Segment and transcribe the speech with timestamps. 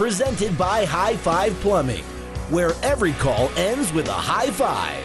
[0.00, 2.04] Presented by High Five Plumbing,
[2.48, 5.04] where every call ends with a high five.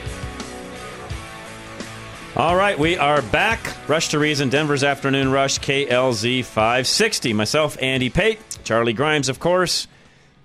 [2.38, 3.60] All right, we are back.
[3.90, 7.34] Rush to Reason, Denver's Afternoon Rush, KLZ 560.
[7.34, 9.90] Myself, Andy Pate, Charlie Grimes, of course,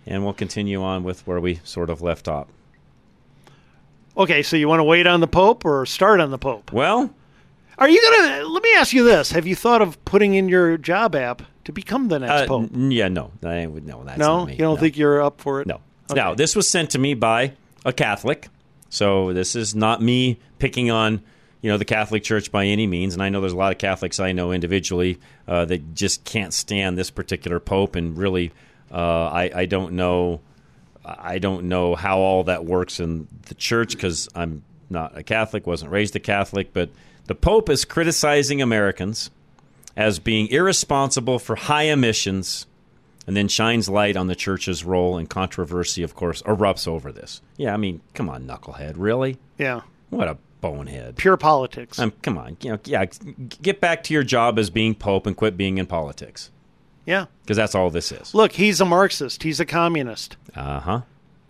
[0.05, 2.49] and we'll continue on with where we sort of left off.
[4.17, 6.73] Okay, so you want to wait on the Pope or start on the Pope?
[6.73, 7.15] Well,
[7.79, 9.31] Are you going to, let me ask you this.
[9.31, 12.71] Have you thought of putting in your job app to become the next uh, Pope?
[12.75, 14.03] n- yeah, no, I would no.
[14.05, 14.49] That's No?
[14.49, 14.81] You don't no.
[14.81, 15.67] think you're up for it?
[15.67, 15.81] No.
[16.11, 16.21] Okay.
[16.21, 17.53] Now, this was sent to me by
[17.85, 18.49] a Catholic.
[18.89, 21.23] So this is not me picking on,
[21.63, 23.15] you know, the Catholic Church by any means.
[23.15, 26.53] And I know there's a lot of Catholics I know individually uh, that just can't
[26.53, 27.95] stand this particular pope.
[27.95, 28.51] And really,
[28.91, 30.41] uh, I, I don't know,
[31.05, 35.67] I don't know how all that works in the church because I'm not a Catholic,
[35.67, 36.73] wasn't raised a Catholic.
[36.73, 36.91] But
[37.27, 39.31] the pope is criticizing Americans
[40.01, 42.67] as being irresponsible for high emissions
[43.27, 47.43] and then shines light on the church's role and controversy, of course, erupts over this.
[47.59, 49.37] Yeah, I mean, come on, knucklehead, really?
[49.59, 49.83] Yeah.
[50.09, 51.17] What a bonehead!
[51.17, 51.99] Pure politics.
[51.99, 53.05] Um, come on, you know, yeah,
[53.63, 56.51] get back to your job as being pope and quit being in politics
[57.05, 57.27] yeah.
[57.43, 58.35] because that's all this is.
[58.35, 59.43] Look, he's a Marxist.
[59.43, 61.01] He's a communist, Uh huh.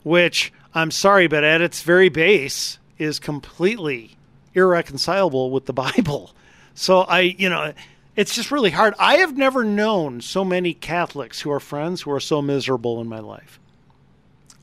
[0.02, 4.16] which I'm sorry, but at its very base is completely
[4.54, 6.32] irreconcilable with the Bible.
[6.74, 7.72] So I, you know,
[8.20, 8.94] it's just really hard.
[8.98, 13.08] I have never known so many Catholics who are friends who are so miserable in
[13.08, 13.58] my life.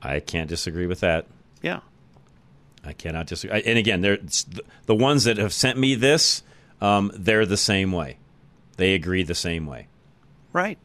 [0.01, 1.25] I can't disagree with that.
[1.61, 1.79] Yeah.
[2.85, 3.61] I cannot disagree.
[3.63, 4.19] And again, they're
[4.85, 6.43] the- ones that have sent me this.
[6.79, 8.17] Um, they're the same way.
[8.77, 9.87] They agree the same way,
[10.53, 10.77] Right.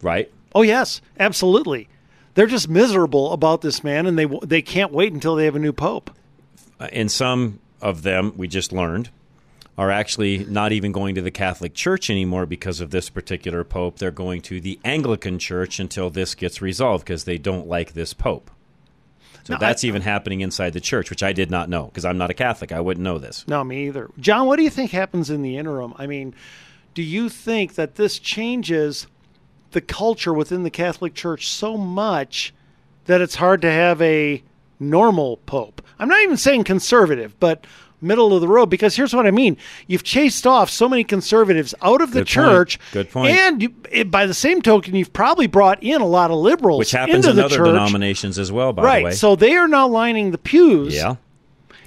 [0.00, 0.30] right?
[0.54, 1.88] Oh yes, absolutely.
[2.34, 5.58] They're just miserable about this man, and they they can't wait until they have a
[5.58, 6.10] new pope.
[6.78, 9.10] Uh, and some of them we just learned
[9.78, 13.98] are actually not even going to the Catholic Church anymore because of this particular pope.
[13.98, 18.12] They're going to the Anglican Church until this gets resolved because they don't like this
[18.12, 18.50] pope.
[19.44, 22.04] So No, that's I- even happening inside the church, which I did not know because
[22.04, 22.70] I'm not a Catholic.
[22.70, 23.44] I wouldn't know this.
[23.48, 24.10] No, me either.
[24.20, 25.94] John, what do you think happens in the interim?
[25.96, 26.34] I mean,
[26.94, 29.06] do you think that this changes
[29.70, 32.52] the culture within the Catholic Church so much
[33.06, 34.42] that it's hard to have a
[34.78, 35.80] normal pope?
[35.98, 37.66] I'm not even saying conservative, but
[38.02, 39.56] middle of the road because here's what I mean.
[39.86, 42.28] You've chased off so many conservatives out of the Good point.
[42.28, 42.78] church.
[42.92, 43.30] Good point.
[43.32, 46.78] And you, it, by the same token, you've probably brought in a lot of liberals
[46.78, 47.66] Which happens into in the other church.
[47.66, 48.98] denominations as well, by right.
[48.98, 49.12] the way.
[49.12, 50.94] So they are now lining the pews.
[50.94, 51.16] Yeah,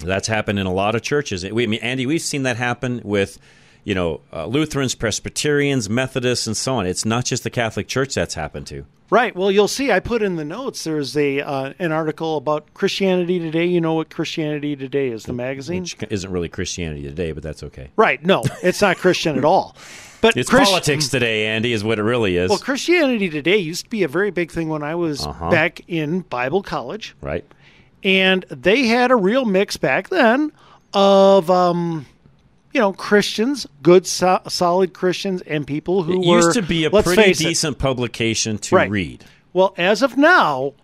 [0.00, 1.44] that's happened in a lot of churches.
[1.44, 3.38] We, I mean, Andy, we've seen that happen with,
[3.86, 6.86] you know, uh, Lutherans, Presbyterians, Methodists, and so on.
[6.86, 8.84] It's not just the Catholic Church that's happened to.
[9.10, 9.34] Right.
[9.36, 9.92] Well, you'll see.
[9.92, 10.82] I put in the notes.
[10.82, 13.64] There's a uh, an article about Christianity Today.
[13.64, 15.22] You know what Christianity Today is?
[15.22, 15.82] The magazine.
[15.84, 17.90] Which isn't really Christianity today, but that's okay.
[17.94, 18.20] right.
[18.24, 19.76] No, it's not Christian at all.
[20.20, 22.48] But It's Christ- politics today, Andy, is what it really is.
[22.50, 25.50] Well, Christianity Today used to be a very big thing when I was Uh-huh.
[25.50, 27.44] back in Bible college, right?
[28.02, 30.50] and they had a real mix back then
[30.92, 31.48] of.
[31.50, 32.06] Um,
[32.76, 36.84] you know, Christians, good, so- solid Christians, and people who It were used to be
[36.84, 38.90] a pretty face it, decent publication to Right.
[38.90, 39.24] read.
[39.54, 40.74] Well, as of now,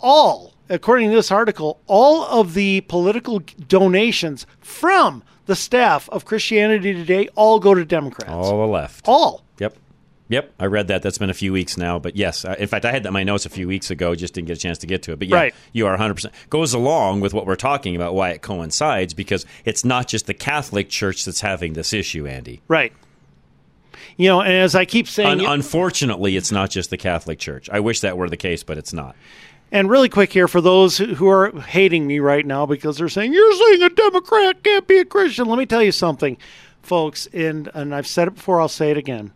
[0.00, 6.94] all, according to this article, all of the political donations from the staff of Christianity
[6.94, 8.32] Today all go to Democrats.
[8.32, 9.04] All the left.
[9.06, 9.43] All.
[10.30, 10.54] Yep.
[10.58, 11.02] I read that.
[11.02, 11.98] That's been a few weeks now.
[11.98, 14.14] But yes, in fact, I had that in my notes a few weeks ago.
[14.14, 15.18] Just didn't get a chance to get to it.
[15.18, 15.54] But yeah, Right.
[15.74, 16.30] you are 100%.
[16.48, 20.32] Goes along with what we're talking about, why it coincides, because it's not just the
[20.34, 22.62] Catholic Church that's having this issue, Andy.
[22.68, 22.92] Right.
[24.16, 27.68] You know, and as I keep saying, Un- unfortunately, it's not just the Catholic Church.
[27.70, 29.16] I wish that were the case, but it's not.
[29.72, 33.08] and really quick here for those who who are hating me right now because they're
[33.08, 35.46] saying you're saying a Democrat can't be a Christian.
[35.48, 36.36] Let me tell you something,
[36.80, 38.60] folks, and and I've said it before.
[38.60, 39.32] I'll say it again.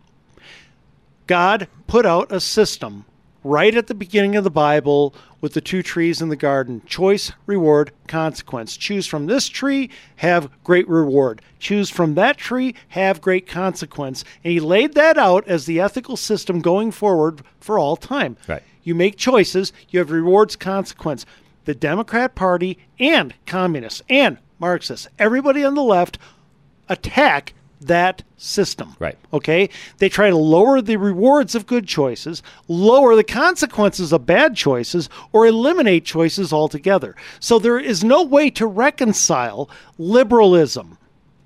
[1.29, 3.05] God put out a system
[3.43, 7.31] right at the beginning of the Bible with the two trees in the garden choice,
[7.45, 8.75] reward, consequence.
[8.75, 11.43] Choose from this tree, have great reward.
[11.59, 14.25] Choose from that tree, have great consequence.
[14.43, 18.35] And he laid that out as the ethical system going forward for all time.
[18.47, 18.63] Right.
[18.81, 21.27] You make choices, you have rewards, consequence.
[21.65, 26.17] The Democrat Party and communists and Marxists, everybody on the left
[26.89, 28.95] attack that system.
[28.99, 29.17] Right.
[29.33, 29.69] Okay?
[29.97, 35.09] They try to lower the rewards of good choices, lower the consequences of bad choices,
[35.31, 37.15] or eliminate choices altogether.
[37.39, 40.97] So there is no way to reconcile liberalism,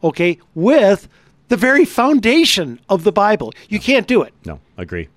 [0.03, 1.07] okay, with
[1.49, 3.53] the very foundation of the Bible.
[3.69, 4.33] You can't do it.
[4.45, 5.09] No, agree.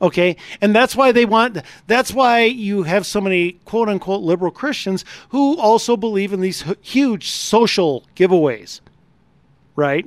[0.00, 0.36] Okay.
[0.60, 5.04] And that's why they want, that's why you have so many quote unquote liberal Christians
[5.30, 8.80] who also believe in these huge social giveaways,
[9.74, 10.06] right?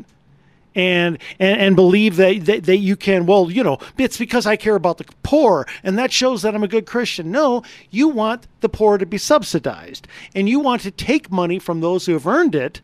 [0.76, 4.56] And, and and believe that, that that you can well you know it's because I
[4.56, 7.32] care about the poor and that shows that I'm a good Christian.
[7.32, 11.82] No, you want the poor to be subsidized and you want to take money from
[11.82, 12.82] those who have earned it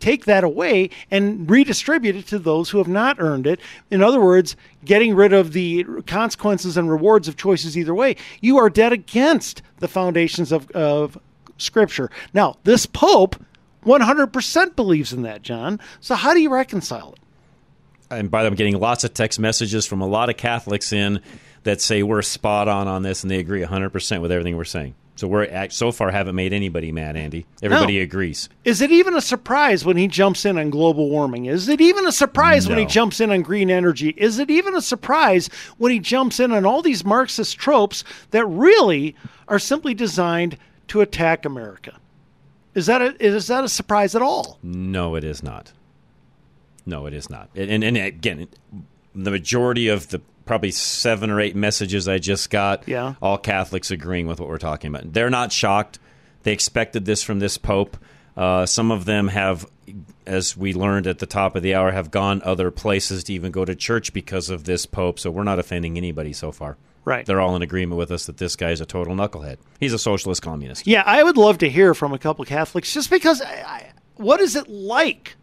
[0.00, 3.60] take that away and redistribute it to those who have not earned it.
[3.90, 8.16] In other words, getting rid of the consequences and rewards of choices either way.
[8.40, 11.18] You are dead against the foundations of, of
[11.58, 12.10] Scripture.
[12.32, 13.36] Now, this Pope
[13.84, 15.80] 100% believes in that, John.
[16.00, 17.18] So, how do you reconcile it?
[18.12, 20.92] and by the way, I'm getting lots of text messages from a lot of Catholics
[20.92, 21.20] in
[21.62, 24.64] that say we're spot on on this, and they agree 100 percent with everything we're
[24.64, 24.94] saying.
[25.14, 27.44] So we're so far haven't made anybody mad, Andy.
[27.62, 28.02] Everybody No.
[28.04, 28.48] agrees.
[28.64, 31.44] Is it even a surprise when he jumps in on global warming?
[31.44, 34.14] Is it even a surprise when he jumps in on green energy?
[34.16, 38.46] Is it even a surprise when he jumps in on all these Marxist tropes that
[38.46, 39.14] really
[39.46, 40.56] are simply designed
[40.88, 41.92] to attack America?
[42.74, 44.58] Is that a, is that a surprise at all?
[44.62, 45.72] No, it is not.
[46.86, 47.50] No, it is not.
[47.54, 48.48] And, and, again,
[49.14, 53.14] the majority of the probably seven or eight messages I just got, Yeah.
[53.22, 55.12] all Catholics agreeing with what we're talking about.
[55.12, 55.98] They're not shocked.
[56.42, 57.96] They expected this from this Pope.
[58.36, 59.66] Uh, some of them have,
[60.26, 63.52] as we learned at the top of the hour, have gone other places to even
[63.52, 65.18] go to church because of this Pope.
[65.18, 66.76] So we're not offending anybody so far.
[67.04, 67.24] Right.
[67.24, 69.56] They're all in agreement with us that this guy's a total knucklehead.
[69.78, 70.86] He's a socialist communist.
[70.86, 74.40] Yeah, I would love to hear from a couple Catholics just because I, I, what
[74.40, 75.36] is it like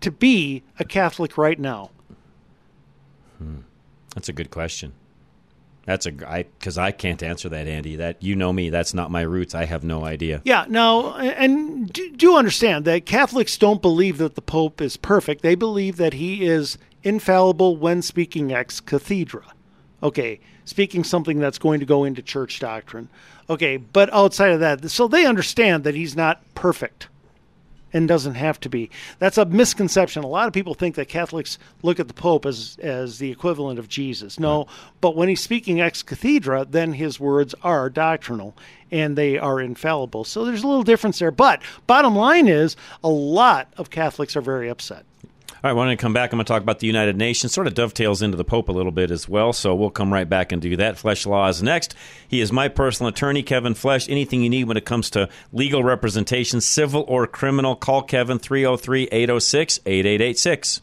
[0.00, 1.90] to be a Catholic right now?
[3.38, 3.58] Hmm.
[4.14, 4.94] That's a good question.
[5.84, 7.94] That's a I because I can't answer that, Andy.
[7.94, 8.70] That you know me.
[8.70, 9.54] That's not my roots.
[9.54, 10.42] I have no idea.
[10.44, 15.42] Yeah, now, and do, do understand that Catholics don't believe that the Pope is perfect.
[15.42, 19.44] They believe that he is infallible when speaking ex cathedra.
[20.02, 23.08] Okay, speaking something that's going to go into church doctrine.
[23.48, 27.08] Okay, but outside of that, so they understand that he's not perfect
[27.92, 28.90] and doesn't have to be.
[29.18, 30.22] That's a misconception.
[30.22, 33.78] A lot of people think that Catholics look at the Pope as as the equivalent
[33.78, 34.38] of Jesus.
[34.38, 34.66] No,
[35.00, 38.54] but when he's speaking ex cathedra, then his words are doctrinal
[38.90, 40.24] and they are infallible.
[40.24, 41.30] So there's a little difference there.
[41.30, 45.04] But bottom line is, a lot of Catholics are very upset.
[45.50, 47.52] All right, when I come back, I'm going to talk about the United Nations.
[47.52, 50.28] Sort of dovetails into the Pope a little bit as well, so we'll come right
[50.28, 50.98] back and do that.
[50.98, 51.94] Flesh Law is next.
[52.28, 54.08] He is my personal attorney, Kevin Flesh.
[54.08, 59.08] Anything you need when it comes to legal representation, civil or criminal, call Kevin 303
[59.10, 60.82] 806 8886.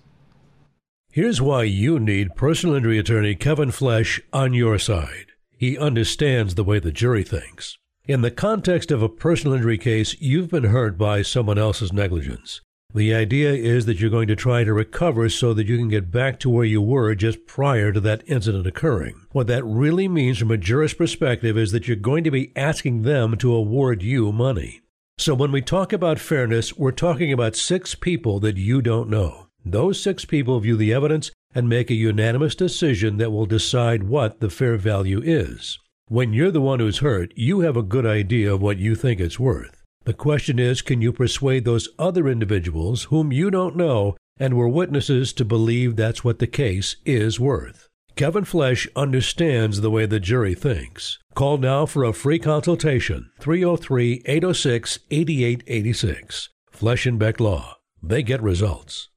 [1.12, 5.28] Here's why you need personal injury attorney Kevin Flesh on your side.
[5.56, 7.78] He understands the way the jury thinks.
[8.06, 12.60] In the context of a personal injury case, you've been hurt by someone else's negligence.
[12.96, 16.12] The idea is that you're going to try to recover so that you can get
[16.12, 19.26] back to where you were just prior to that incident occurring.
[19.32, 23.02] What that really means from a jurist perspective is that you're going to be asking
[23.02, 24.82] them to award you money.
[25.18, 29.48] So when we talk about fairness, we're talking about six people that you don't know.
[29.66, 34.40] Those six people view the evidence and make a unanimous decision that will decide what
[34.40, 35.80] the fair value is.
[36.10, 39.20] When you're the one who's hurt, you have a good idea of what you think
[39.20, 39.83] it's worth.
[40.06, 44.68] The question is, can you persuade those other individuals whom you don't know and were
[44.68, 47.88] witnesses to believe that's what the case is worth?
[48.16, 51.20] Kevin Flesh understands the way the jury thinks.
[51.34, 56.50] Call now for a free consultation 303 806 8886.
[56.70, 57.78] Flesh and Beck Law.
[58.04, 59.10] They get results.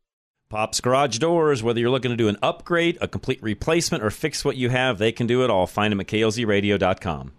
[0.48, 4.44] Pop's Garage Doors, whether you're looking to do an upgrade, a complete replacement, or fix
[4.44, 5.66] what you have, they can do it all.
[5.66, 7.32] Find them at klzradio.com.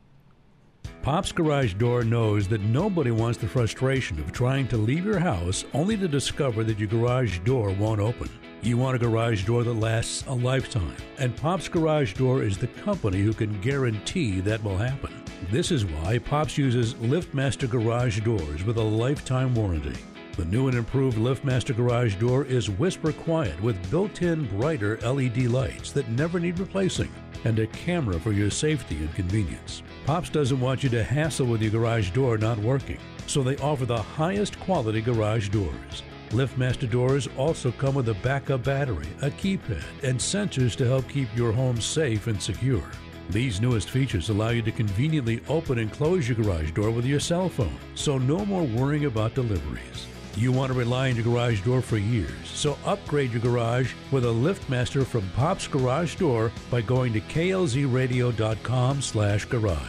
[1.07, 5.63] Pop's Garage Door knows that nobody wants the frustration of trying to leave your house
[5.73, 8.29] only to discover that your garage door won't open.
[8.61, 12.67] You want a garage door that lasts a lifetime, and Pop's Garage Door is the
[12.67, 15.13] company who can guarantee that will happen.
[15.49, 19.95] This is why Pops uses LiftMaster Garage Doors with a lifetime warranty.
[20.35, 25.37] The new and improved LiftMaster garage door is whisper quiet with built in brighter LED
[25.45, 27.09] lights that never need replacing
[27.43, 29.83] and a camera for your safety and convenience.
[30.05, 33.85] Pops doesn't want you to hassle with your garage door not working, so they offer
[33.85, 36.03] the highest quality garage doors.
[36.29, 41.33] LiftMaster doors also come with a backup battery, a keypad, and sensors to help keep
[41.35, 42.83] your home safe and secure.
[43.29, 47.19] These newest features allow you to conveniently open and close your garage door with your
[47.19, 50.07] cell phone, so no more worrying about deliveries.
[50.37, 54.23] You want to rely on your garage door for years, so upgrade your garage with
[54.23, 59.79] a LiftMaster from Pop's Garage Door by going to klzradio.com slash garage.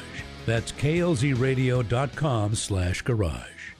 [0.46, 3.74] That's klzradio.com slash garage.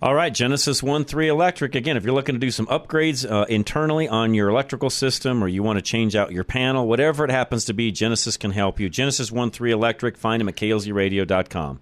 [0.00, 1.74] All right, Genesis 1 3 Electric.
[1.74, 5.48] Again, if you're looking to do some upgrades uh, internally on your electrical system or
[5.48, 8.80] you want to change out your panel, whatever it happens to be, Genesis can help
[8.80, 8.88] you.
[8.88, 11.80] Genesis 1 3 Electric, find them at klzradio.com.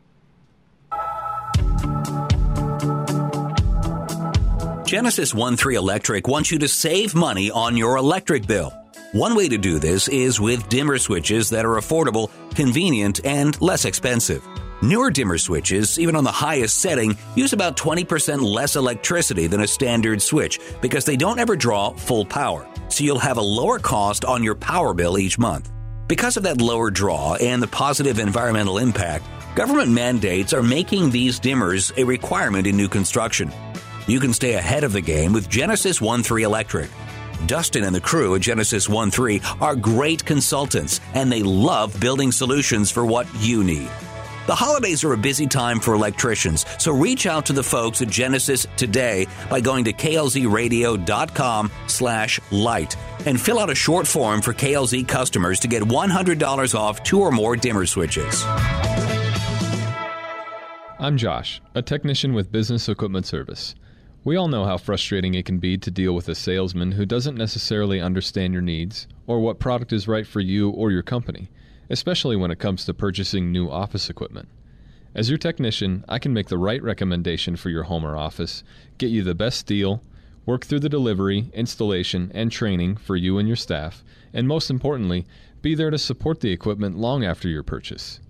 [4.93, 8.71] Genesis 1 3 Electric wants you to save money on your electric bill.
[9.13, 13.87] One way to do this is with dimmer switches that are affordable, convenient, and less
[13.87, 14.47] expensive.
[14.83, 19.67] Newer dimmer switches, even on the highest setting, use about 20% less electricity than a
[19.67, 22.69] standard switch because they don't ever draw full power.
[22.91, 25.73] So you'll have a lower cost on your power bill each month.
[26.07, 29.25] Because of that lower draw and the positive environmental impact,
[29.57, 33.51] government mandates are making these dimmers a requirement in new construction.
[34.13, 36.91] You can stay ahead of the game with Genesis 1 3 Electric.
[37.47, 42.31] Dustin and the crew at Genesis 1 3 are great consultants, and they love building
[42.31, 43.89] solutions for what you need.
[44.47, 48.11] The holidays are a busy time for electricians, so reach out to the folks at
[48.11, 54.53] Genesis today by going to klzradio.com slash light and fill out a short form for
[54.53, 58.45] KLZ customers to get $100 off two or more dimmer switches.
[60.99, 63.75] I'm Josh, a technician with Business Equipment Service.
[64.25, 67.37] We all know how frustrating it can be to deal with a salesman who doesn't
[67.37, 71.51] necessarily understand your needs or what product is right for you or your company,
[71.91, 74.49] especially when it comes to purchasing new office equipment.
[75.13, 78.63] As your technician, I can make the right recommendation for your home or office,
[78.97, 80.05] get you the best deal,
[80.47, 85.27] work through the delivery, installation, and training for you and your staff, and most importantly,
[85.63, 88.21] be there to support the equipment long after your purchase.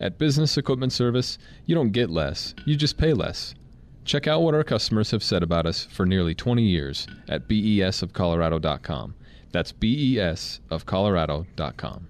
[0.00, 3.56] At Business Equipment Service, you don't get less, you just pay less.
[4.04, 9.14] Check out what our customers have said about us for nearly 20 years at besofcolorado.com.
[9.52, 12.06] That's besofcolorado.com.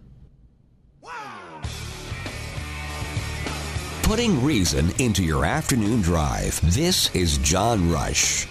[4.03, 6.61] Putting reason into your afternoon drive.
[6.75, 8.49] This is John Rush.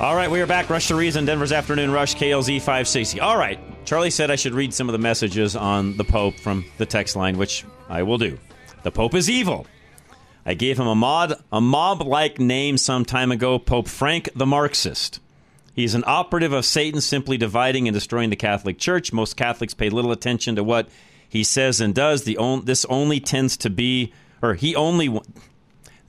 [0.00, 0.68] All right, we are back.
[0.68, 3.20] Rush to Reason, Denver's Afternoon Rush, KLZ 560.
[3.20, 6.64] All right, Charlie said I should read some of the messages on the Pope from
[6.76, 8.36] the text line, which I will do.
[8.82, 9.64] The Pope is evil.
[10.48, 15.18] I gave him a mod, a mob-like name some time ago, Pope Frank the Marxist.
[15.74, 19.12] He's an operative of Satan, simply dividing and destroying the Catholic Church.
[19.12, 20.88] Most Catholics pay little attention to what
[21.28, 22.22] he says and does.
[22.22, 25.20] The on, this only tends to be, or he only.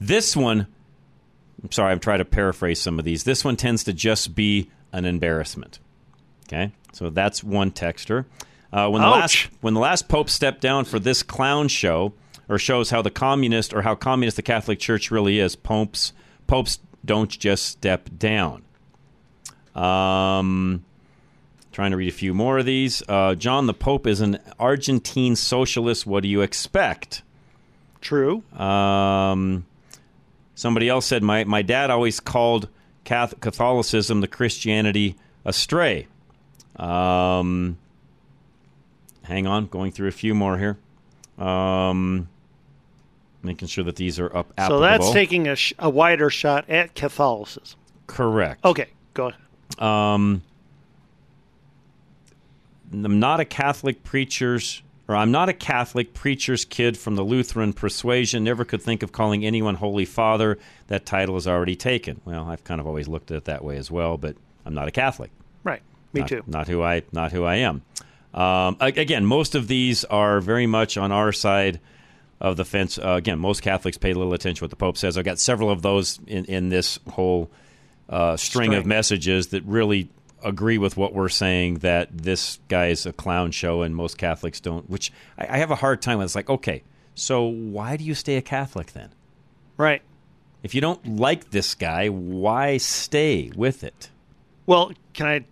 [0.00, 0.68] This one,
[1.62, 3.24] I'm sorry, I'm trying to paraphrase some of these.
[3.24, 5.80] This one tends to just be an embarrassment.
[6.46, 8.24] Okay, so that's one texter.
[8.72, 9.20] Uh, when the Ouch.
[9.20, 12.14] last when the last pope stepped down for this clown show,
[12.48, 16.12] or shows how the communist or how communist the Catholic Church really is, popes
[16.46, 18.62] popes don't just step down.
[19.74, 20.84] Um,
[21.72, 23.02] trying to read a few more of these.
[23.08, 26.06] Uh, John the Pope is an Argentine socialist.
[26.06, 27.22] What do you expect?
[28.00, 28.42] True.
[28.52, 29.66] Um,
[30.54, 32.68] somebody else said my my dad always called
[33.04, 36.06] Catholicism the Christianity astray.
[36.76, 37.78] Um,
[39.22, 40.78] hang on, going through a few more here.
[41.44, 42.28] Um,
[43.42, 44.52] making sure that these are up.
[44.66, 47.78] So that's taking a, sh- a wider shot at Catholicism.
[48.06, 48.64] correct.
[48.64, 49.82] Okay, go ahead.
[49.82, 50.42] Um,
[52.92, 57.72] I'm not a Catholic preacher's, or I'm not a Catholic preacher's kid from the Lutheran
[57.72, 58.44] persuasion.
[58.44, 60.58] Never could think of calling anyone Holy Father.
[60.86, 62.20] That title is already taken.
[62.24, 64.88] Well, I've kind of always looked at it that way as well, but I'm not
[64.88, 65.30] a Catholic.
[65.64, 65.82] Right.
[66.12, 66.42] Me Not- too.
[66.46, 67.82] Not who I, not who I am.
[68.32, 71.80] Um, again, most of these are very much on our side
[72.40, 72.98] of the fence.
[72.98, 75.18] Uh, again, most Catholics pay little attention to what the Pope says.
[75.18, 77.50] I've got several of those in, in this whole
[78.08, 80.08] uh, string, of messages that really
[80.44, 84.60] agree with what we're saying that this guy is a clown show and most Catholics
[84.60, 86.26] don't, which I, I have a hard time with.
[86.26, 86.82] It's like, okay,
[87.14, 89.10] so why do you stay a Catholic then?
[89.76, 90.02] Right.
[90.62, 94.10] If you don't like this guy, why stay with it?
[94.66, 95.44] Well, can I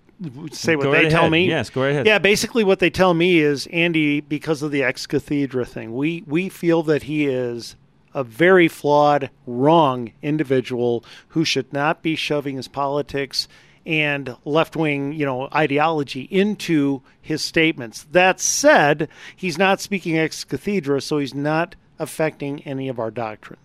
[0.53, 1.33] say what Go they right tell ahead.
[1.33, 1.49] me?
[1.49, 2.07] Yes, go right ahead.
[2.07, 6.23] Yeah, basically what they tell me is Andy, because of the ex cathedra thing, we
[6.27, 7.77] we feel that he is
[8.15, 13.47] a very flawed, wrong individual who should not be shoving his politics
[13.85, 18.07] and left wing, you know, ideology into his statements.
[18.11, 23.59] That said, he's not speaking ex cathedra, so he's not affecting any of our doctrine.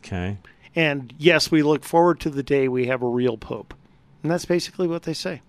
[0.00, 0.38] Okay.
[0.76, 3.74] And yes, we look forward to the day we have a real pope.
[4.22, 5.42] And that's basically what they say.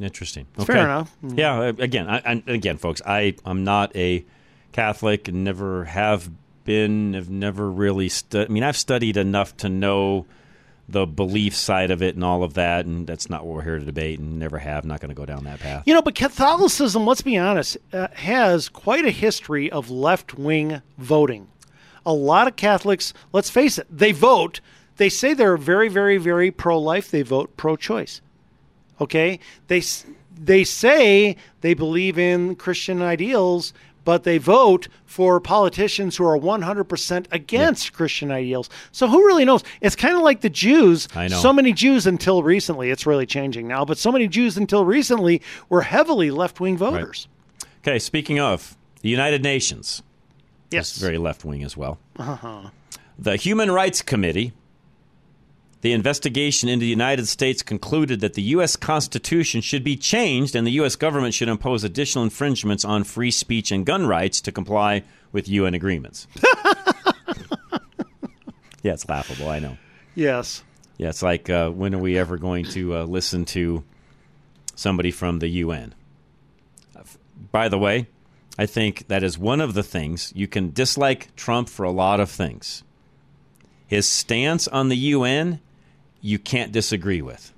[0.00, 0.46] Interesting.
[0.56, 1.16] It's fair enough.
[1.22, 1.58] Yeah.
[1.60, 4.24] uh, Again, I, I, again, folks, I I'm not a
[4.72, 6.30] Catholic and never have
[6.64, 7.14] been.
[7.14, 8.08] Have never really.
[8.08, 10.26] Stu- I mean, I've studied enough to know
[10.88, 13.78] the belief side of it and all of that, and that's not what we're here
[13.78, 14.84] to debate, and never have.
[14.84, 15.82] Not going to go down that path.
[15.86, 20.82] You know, but Catholicism, let's be honest, uh, has quite a history of left wing
[20.98, 21.48] voting.
[22.04, 24.60] A lot of Catholics, let's face it, they vote.
[24.96, 27.10] They say they're very, very, very pro life.
[27.10, 28.20] They vote pro choice.
[29.00, 29.38] Okay?
[29.68, 29.82] They,
[30.38, 33.72] they say they believe in Christian ideals,
[34.04, 38.70] but they vote for politicians who are 100% against Christian ideals.
[38.92, 39.64] So who really knows?
[39.80, 41.08] It's kind of like the Jews.
[41.14, 41.38] I know.
[41.38, 45.42] So many Jews until recently, it's really changing now, but so many Jews until recently
[45.68, 47.26] were heavily left wing voters.
[47.78, 47.98] Okay.
[47.98, 50.02] Speaking of the United Nations,
[50.70, 50.90] Yes.
[50.90, 51.98] That's very left wing as well.
[52.18, 52.70] Uh-huh.
[53.18, 54.52] The Human Rights Committee,
[55.86, 58.74] the investigation into the United States concluded that the U.S.
[58.74, 60.96] Constitution should be changed and the U.S.
[60.96, 65.74] government should impose additional infringements on free speech and gun rights to comply with UN
[65.74, 66.26] agreements.
[68.82, 69.78] yeah, it's laughable, I know.
[70.16, 70.64] Yes.
[70.98, 73.84] Yeah, it's like uh, when are we ever going to uh, listen to
[74.74, 75.94] somebody from the UN?
[77.52, 78.08] By the way,
[78.58, 82.18] I think that is one of the things you can dislike Trump for a lot
[82.18, 82.82] of things.
[83.86, 85.60] His stance on the UN,
[86.26, 87.52] you can't disagree with,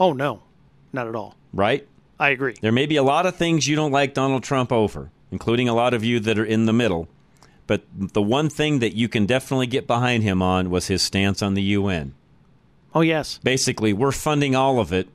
[0.00, 0.42] Oh, no.
[0.92, 1.34] Not at all.
[1.52, 1.86] right?
[2.18, 2.54] I agree.
[2.60, 5.74] There may be a lot of things you don't like Donald Trump over, including a
[5.74, 7.08] lot of you that are in the middle.
[7.66, 11.42] But the one thing that you can definitely get behind him on was his stance
[11.42, 12.14] on the UN.
[12.94, 13.38] Oh, yes.
[13.42, 15.08] Basically, we're funding all of it.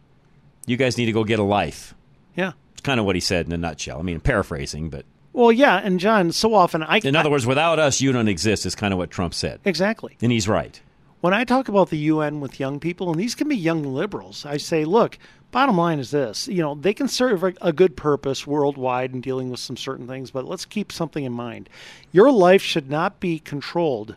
[0.66, 1.94] You guys need to go get a life.
[2.36, 2.54] Yeah.
[2.74, 4.00] It's kind of what he said in a nutshell.
[4.00, 5.78] I mean, paraphrasing, but Well, yeah.
[5.78, 6.98] And John, so often I.
[7.04, 9.60] in other words, without us, you don't exist, is kind of what Trump said.
[9.64, 10.18] Exactly.
[10.22, 10.82] And he's right.
[11.20, 14.46] When I talk about the UN with young people, and these can be young liberals,
[14.46, 15.18] I say, look,
[15.52, 19.50] bottom line is this you know, they can serve a, good purpose worldwide in dealing
[19.50, 21.70] with some certain things, but let's keep something in mind.
[22.12, 24.16] Your life should not be controlled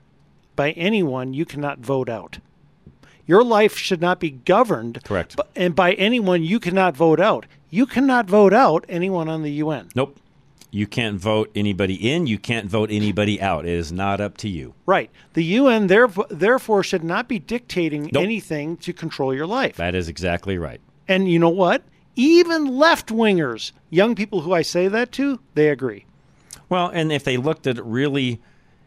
[0.56, 2.38] by anyone you cannot vote out.
[3.26, 5.36] Your life should not be governed Correct.
[5.36, 7.46] b- and by anyone you cannot vote out.
[7.70, 9.88] You cannot vote out anyone on the UN.
[9.94, 10.18] Nope.
[10.70, 12.26] You can't vote anybody in.
[12.26, 13.66] You can't vote anybody out.
[13.66, 14.74] It is not up to you.
[14.86, 15.10] Right.
[15.32, 18.22] The UN therefore, therefore should not be dictating Nope.
[18.22, 19.76] anything to control your life.
[19.76, 20.80] That is exactly right.
[21.08, 21.82] And you know what?
[22.14, 26.04] Even left wingers, young people who I say that to, they agree.
[26.68, 28.40] Well, and if they looked at it really,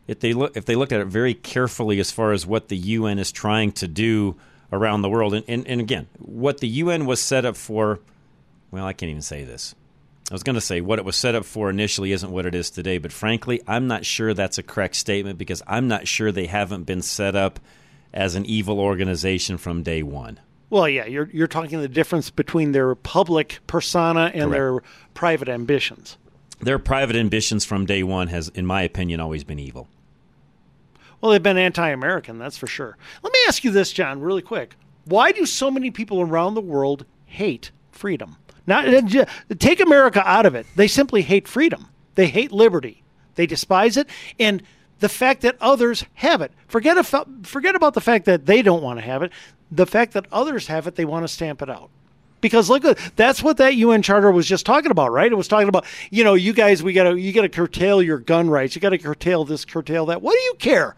[0.07, 2.77] if they look, if they looked at it very carefully as far as what the
[2.77, 4.35] UN is trying to do
[4.71, 7.99] around the world, and, and, and again, what the UN was set up for,
[8.71, 9.75] well, I can't even say this.
[10.33, 12.55] I was going to say what it was set up for initially isn't what it
[12.55, 16.31] is today, but frankly, I'm not sure that's a correct statement because I'm not sure
[16.31, 17.59] they haven't been set up
[18.11, 20.39] as an evil organization from day one.
[20.71, 24.79] Well, yeah, you're you're talking the difference between their public persona and their
[25.13, 26.17] private ambitions.
[26.59, 29.87] Their private ambitions from day one has, in my opinion, always been evil.
[31.21, 32.97] Well, they've been anti-American, that's for sure.
[33.21, 34.77] Let me ask you this, John, really quick.
[35.05, 38.37] Why do so many people around the world hate freedom?
[38.65, 39.25] Not uh,
[39.59, 40.65] take America out of it.
[40.75, 41.89] They simply hate freedom.
[42.15, 43.03] They hate liberty.
[43.35, 44.07] They despise it,
[44.39, 44.61] and
[44.99, 46.51] the fact that others have it.
[46.67, 49.31] Forget if, forget about the fact that they don't want to have it.
[49.71, 51.89] The fact that others have it, they want to stamp it out.
[52.41, 52.83] Because look,
[53.15, 55.31] that's what that UN charter was just talking about, right?
[55.31, 58.01] It was talking about, you know, you guys, we got to, you got to curtail
[58.01, 58.75] your gun rights.
[58.75, 60.21] You got to curtail this, curtail that.
[60.21, 60.95] What do you care?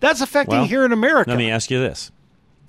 [0.00, 1.30] That's affecting Well, here in America.
[1.30, 2.12] Let me ask you this.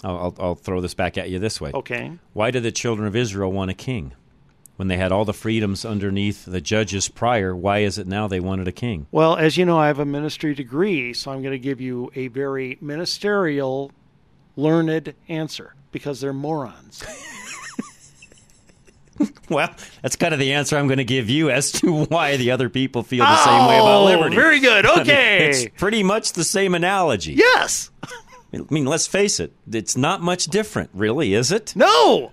[0.03, 1.71] I'll, I'll, throw this back at you this way.
[1.73, 2.13] Okay.
[2.33, 4.13] Why did the children of Israel want a king?
[4.77, 8.39] When they had all the freedoms underneath the judges prior, why is it now they
[8.39, 9.07] wanted a king?
[9.11, 12.09] Well, as you know, I have a ministry degree, so I'm going to give you
[12.15, 13.91] a very ministerial,
[14.55, 17.03] learned answer because they're morons.
[19.49, 19.69] Well,
[20.01, 22.69] that's kind of the answer I'm going to give you as to why the other
[22.69, 24.35] people feel the same way about Oh, liberty.
[24.35, 24.85] very good.
[24.85, 25.49] I mean, Okay.
[25.49, 27.33] it's pretty much the same analogy.
[27.33, 27.89] yes.
[28.53, 31.73] I mean, let's face it, it's not much different, really, is it?
[31.75, 32.31] No.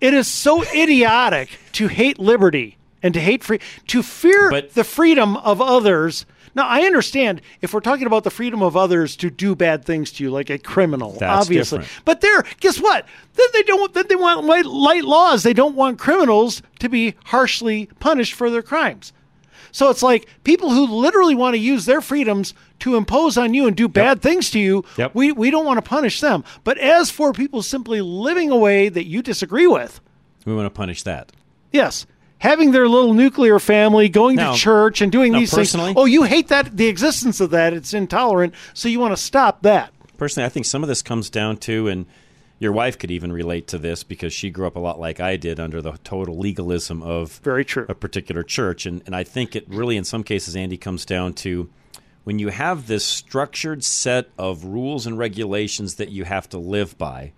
[0.00, 4.84] It is so idiotic to hate liberty and to hate free to fear But- the
[4.84, 6.26] freedom of others.
[6.52, 10.10] Now, I understand if we're talking about the freedom of others to do bad things
[10.12, 11.78] to you, like a criminal, That's obviously.
[11.78, 12.04] different.
[12.04, 13.06] But there, guess what?
[13.34, 13.94] Then they don't.
[13.94, 15.44] Then they want light, light laws.
[15.44, 19.12] They don't want criminals to be harshly punished for their crimes.
[19.72, 23.66] So it's like people who literally want to use their freedoms to impose on you
[23.66, 25.14] and do bad things to you, Yep.
[25.14, 26.44] we, we don't want to punish them.
[26.64, 30.00] But as for people simply living a way that you disagree with,
[30.44, 31.32] We want to punish that.
[31.72, 32.06] yes,
[32.38, 35.74] having their little nuclear family, going Now- to church and doing these things.
[35.76, 37.72] Oh, you hate that the existence of that.
[37.74, 38.54] It's intolerant.
[38.74, 39.92] So you want to stop that.
[40.16, 42.06] Personally, I think some of this comes down to, and
[42.60, 45.36] your wife could even relate to this because she grew up a lot like I
[45.36, 47.86] did under the total legalism of Very true.
[47.88, 48.84] a particular church.
[48.84, 51.70] And, and I think it really, in some cases, Andy, comes down to
[52.24, 56.96] when you have this structured set of rules and regulations that you have to live
[56.98, 57.32] by.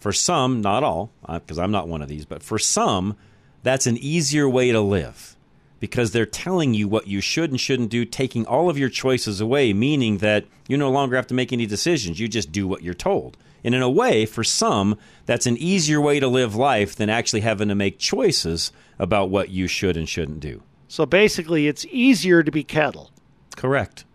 [0.00, 3.16] For some, not all, uh, because I'm not one of these, but for some,
[3.62, 5.36] that's an easier way to live
[5.80, 9.40] because they're telling you what you should and shouldn't do, taking all of your choices
[9.40, 12.18] away, meaning that you no longer have to make any decisions.
[12.18, 13.36] You just do what you're told.
[13.68, 17.40] And in a way, for some, that's an easier way to live life than actually
[17.40, 20.62] having to make choices about what you should and shouldn't do.
[20.88, 23.10] So basically, it's easier to be cattle,
[23.56, 24.06] Correct.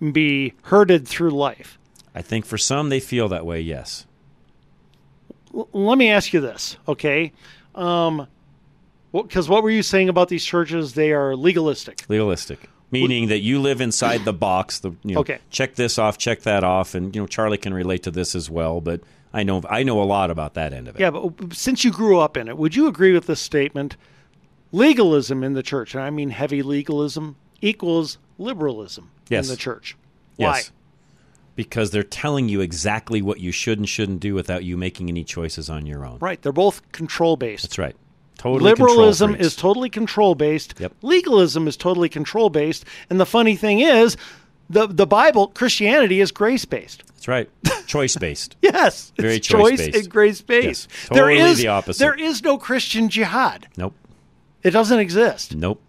[0.00, 1.78] be herded through life.
[2.14, 4.06] I think for some, they feel that way, yes.
[5.54, 7.30] L- let me ask you this, okay?
[7.74, 8.26] Um,
[9.12, 10.94] because what were you saying about these churches?
[10.94, 12.06] They are legalistic.
[12.08, 12.70] Legalistic.
[12.94, 14.78] Meaning that you live inside the box.
[14.78, 15.38] The you know, Okay.
[15.50, 18.48] check this off, check that off, and you know Charlie can relate to this as
[18.48, 18.80] well.
[18.80, 19.00] But
[19.32, 21.00] I know I know a lot about that end of it.
[21.00, 23.96] Yeah, but since you grew up in it, would you agree with this statement?
[24.72, 29.46] Legalism in the church, and I mean heavy legalism, equals liberalism Yes.
[29.46, 29.96] in the church.
[30.36, 30.56] Why?
[30.56, 30.72] Yes.
[31.54, 35.22] Because they're telling you exactly what you should and shouldn't do without you making any
[35.22, 36.18] choices on your own.
[36.18, 36.42] Right.
[36.42, 37.62] They're both control based.
[37.62, 37.94] That's right.
[38.38, 40.74] Totally Liberalism is totally control based.
[40.78, 40.92] Yep.
[41.02, 42.84] Legalism is totally control based.
[43.08, 44.16] And the funny thing is,
[44.68, 47.04] the the Bible, Christianity is grace based.
[47.08, 47.50] That's right.
[47.86, 48.56] Choice based.
[48.62, 49.96] Yes, Very choice choice-based.
[49.96, 50.88] and grace based.
[50.90, 51.98] Yes, totally is the opposite.
[52.00, 53.68] there is no Christian jihad.
[53.76, 53.94] Nope.
[54.62, 55.54] It doesn't exist.
[55.54, 55.80] Nope.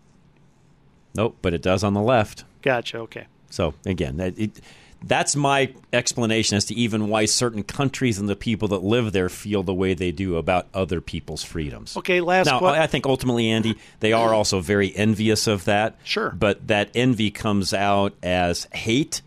[1.13, 1.37] Nope.
[1.41, 2.43] But it does on the left.
[2.61, 2.99] Gotcha.
[2.99, 3.27] Okay.
[3.49, 4.59] So again, that, it,
[5.05, 9.29] that's my explanation as to even why certain countries and the people that live there
[9.29, 11.95] feel the way they do about other people's freedoms.
[11.97, 12.19] Okay.
[12.21, 15.97] Last Now, I I think ultimately, Andy, they are also very envious of that.
[16.03, 16.31] Sure.
[16.31, 19.21] But that envy comes out as hate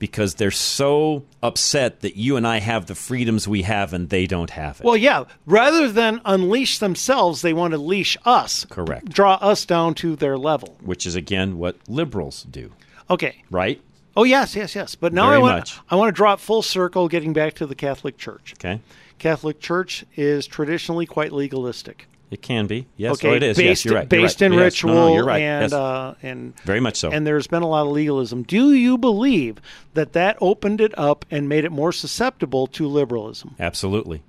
[0.00, 4.26] because they're so upset that you and I have the freedoms we have and they
[4.26, 4.84] don't have it.
[4.86, 5.24] Well, yeah.
[5.44, 8.64] Rather than unleash themselves, they want to leash us.
[8.70, 9.10] Correct.
[9.10, 10.78] Draw us down to their level.
[10.82, 12.72] Which is, again, what liberals do,
[13.10, 13.44] Okay.
[13.50, 13.80] right?
[14.20, 14.96] Oh yes, yes, yes.
[14.96, 15.78] But now Very I want much.
[15.88, 18.52] I want to draw it full circle, getting back to the Catholic Church.
[18.58, 18.82] Okay.
[19.18, 22.06] Catholic Church is traditionally quite legalistic.
[22.30, 22.86] It can be.
[22.98, 23.14] Yes.
[23.14, 23.56] okay, Oh, it is.
[23.56, 24.02] based, yes, you're right.
[24.02, 24.46] You're based right.
[24.48, 24.60] in Yes.
[24.62, 25.40] ritual No, no, you're right.
[25.40, 25.72] and yes.
[25.72, 27.10] uh, and Very much so.
[27.10, 28.42] and there's been a lot of legalism.
[28.42, 29.56] Do you believe
[29.94, 33.54] that that opened it up and made it more susceptible to liberalism?
[33.58, 34.22] Absolutely.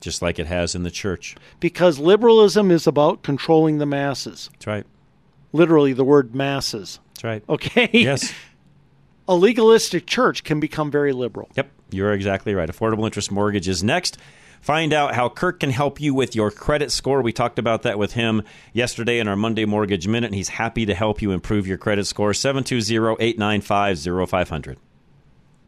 [0.00, 1.36] Just like it has in the church.
[1.60, 4.50] Because liberalism is about controlling the masses.
[4.54, 4.86] That's right.
[5.52, 6.98] Literally, the word masses.
[7.14, 7.44] That's right.
[7.48, 7.88] Okay.
[7.92, 8.34] Yes.
[9.28, 11.48] a legalistic church can become very liberal.
[11.54, 12.68] Yep, you're exactly right.
[12.68, 14.18] Affordable interest mortgage is next.
[14.60, 17.22] Find out how Kirk can help you with your credit score.
[17.22, 20.84] We talked about that with him yesterday in our Monday Mortgage Minute, and he's happy
[20.86, 22.34] to help you improve your credit score.
[22.34, 24.78] 720 895 0500.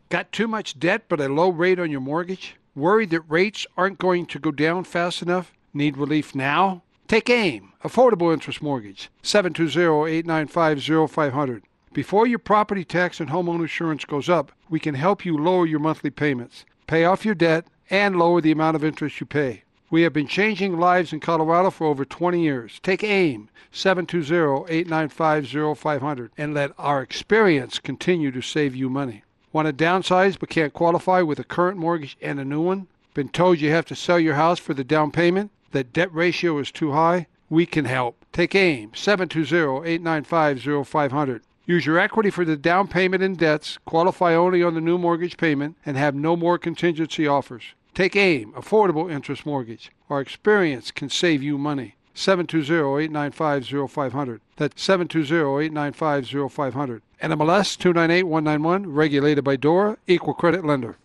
[0.08, 2.56] Got too much debt but a low rate on your mortgage?
[2.74, 5.52] Worried that rates aren't going to go down fast enough?
[5.74, 6.82] Need relief now?
[7.08, 11.62] Take AIM, Affordable Interest Mortgage, 720-895-0500.
[11.94, 15.80] Before your property tax and homeowner insurance goes up, we can help you lower your
[15.80, 19.62] monthly payments, pay off your debt, and lower the amount of interest you pay.
[19.90, 22.78] We have been changing lives in Colorado for over 20 years.
[22.82, 29.22] Take AIM, 720-895-0500, and let our experience continue to save you money.
[29.50, 32.86] Want to downsize but can't qualify with a current mortgage and a new one?
[33.14, 35.52] Been told you have to sell your house for the down payment?
[35.72, 37.28] That debt ratio is too high?
[37.48, 38.26] We can help.
[38.30, 41.40] Take AIM, 720-895-0500.
[41.68, 45.36] Use your equity for the down payment and debts, qualify only on the new mortgage
[45.36, 47.74] payment, and have no more contingency offers.
[47.92, 49.92] Take AIM, Affordable Interest Mortgage.
[50.08, 51.96] Our experience can save you money.
[52.14, 54.40] 720-895-0500.
[54.56, 57.02] That's 720-895-0500.
[57.22, 60.96] NMLS 298191, regulated by DORA, equal credit lender.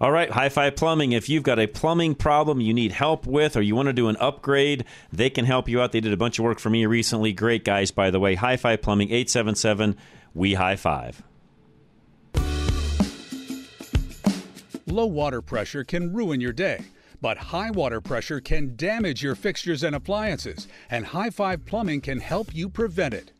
[0.00, 1.12] All right, High Five Plumbing.
[1.12, 4.08] If you've got a plumbing problem you need help with or you want to do
[4.08, 5.92] an upgrade, they can help you out.
[5.92, 7.34] They did a bunch of work for me recently.
[7.34, 8.34] Great guys, by the way.
[8.34, 9.98] High Five Plumbing, 877
[10.32, 11.22] We High Five.
[14.86, 16.82] Low water pressure can ruin your day,
[17.20, 22.20] but high water pressure can damage your fixtures and appliances, and High Five Plumbing can
[22.20, 23.32] help you prevent it.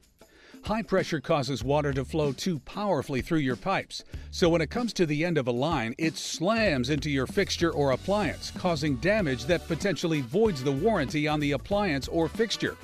[0.62, 4.92] High pressure causes water to flow too powerfully through your pipes, so when it comes
[4.92, 9.46] to the end of a line, it slams into your fixture or appliance, causing damage
[9.46, 12.76] that potentially voids the warranty on the appliance or fixture.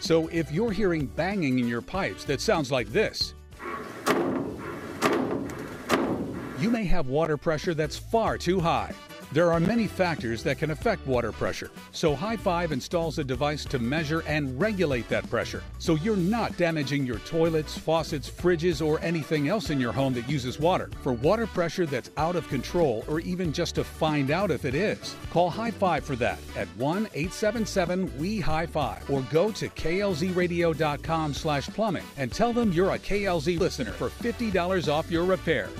[0.00, 3.34] So if you're hearing banging in your pipes that sounds like this,
[6.58, 8.94] you may have water pressure that's far too high.
[9.34, 13.64] There are many factors that can affect water pressure, so High Five installs a device
[13.64, 19.00] to measure and regulate that pressure so you're not damaging your toilets, faucets, fridges, or
[19.00, 20.88] anything else in your home that uses water.
[21.02, 24.76] For water pressure that's out of control, or even just to find out if it
[24.76, 29.68] is, call High Five for that at 1 877 WE High Five or go to
[29.68, 35.70] klzradio.com slash plumbing and tell them you're a KLZ listener for $50 off your repair.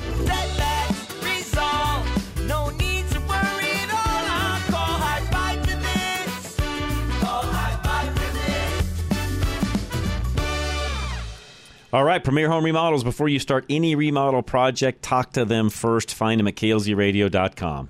[11.94, 13.04] All right, Premier Home Remodels.
[13.04, 16.12] Before you start any remodel project, talk to them first.
[16.12, 17.88] Find them at klzradio.com.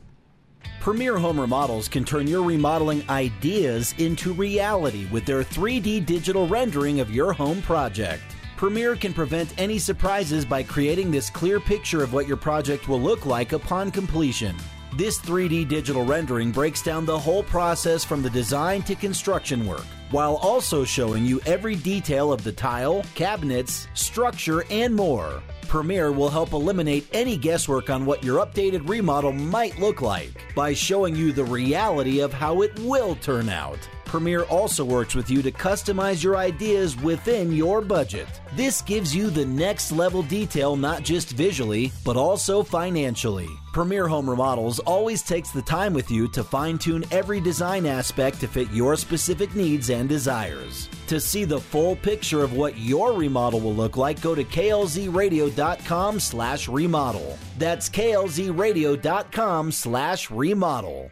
[0.79, 7.01] Premier Home Remodels can turn your remodeling ideas into reality with their 3D digital rendering
[7.01, 8.25] of your home project.
[8.59, 13.01] Premier can prevent any surprises by creating this clear picture of what your project will
[13.01, 14.55] look like upon completion.
[14.97, 19.85] This 3D digital rendering breaks down the whole process from the design to construction work,
[20.13, 25.43] while also showing you every detail of the tile, cabinets, structure, and more.
[25.63, 30.73] Premier will help eliminate any guesswork on what your updated remodel might look like by
[30.73, 33.89] showing you the reality of how it will turn out.
[34.15, 38.29] Premier also works with you to customize your ideas within your budget.
[38.53, 43.49] This gives you the next level detail not just visually, but also financially.
[43.73, 48.39] Premier Home Remodels always takes the time with you to fine tune every design aspect
[48.39, 50.89] to fit your specific needs and desires.
[51.09, 56.21] To see the full picture of what your remodel will look like, go to klzradio.com
[56.21, 57.37] slash remodel.
[57.59, 61.11] That's klzradio.com slash remodel.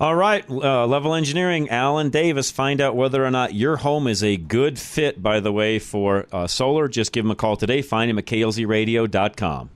[0.00, 2.50] All right, uh, Level Engineering, Alan Davis.
[2.50, 6.26] Find out whether or not your home is a good fit, by the way, for
[6.32, 6.88] uh, solar.
[6.88, 7.82] Just give him a call today.
[7.82, 9.68] Find him at klzradio.com.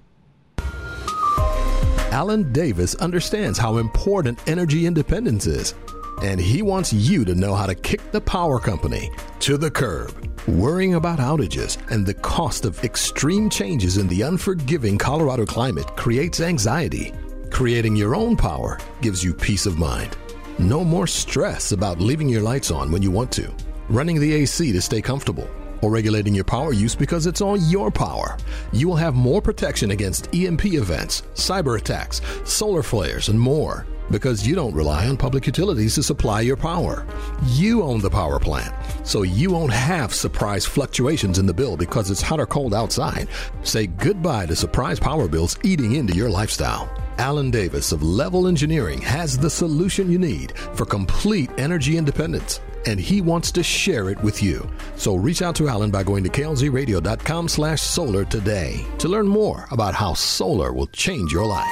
[2.11, 5.75] Alan Davis understands how important energy independence is,
[6.23, 9.11] and he wants you to know how to kick the power company
[9.41, 10.11] to the curb.
[10.49, 16.41] Worrying about outages and the cost of extreme changes in the unforgiving Colorado climate creates
[16.41, 17.13] anxiety.
[17.55, 20.17] Creating your own power gives you peace of mind.
[20.59, 23.49] No more stress about leaving your lights on when you want to,
[23.89, 25.49] running the AC to stay comfortable,
[25.81, 28.37] or regulating your power use because it's on your power.
[28.73, 34.45] You will have more protection against EMP events, cyber attacks, solar flares, and more because
[34.45, 37.07] you don't rely on public utilities to supply your power.
[37.47, 38.75] You own the power plant,
[39.07, 43.29] so you won't have surprise fluctuations in the bill because it's hot or cold outside.
[43.63, 46.91] Say goodbye to surprise power bills eating into your lifestyle.
[47.19, 52.99] Alan Davis of Level Engineering has the solution you need for complete energy independence, and
[52.99, 54.69] he wants to share it with you.
[54.97, 59.67] So reach out to Alan by going to klzradio.com slash solar today to learn more
[59.71, 61.69] about how solar will change your life.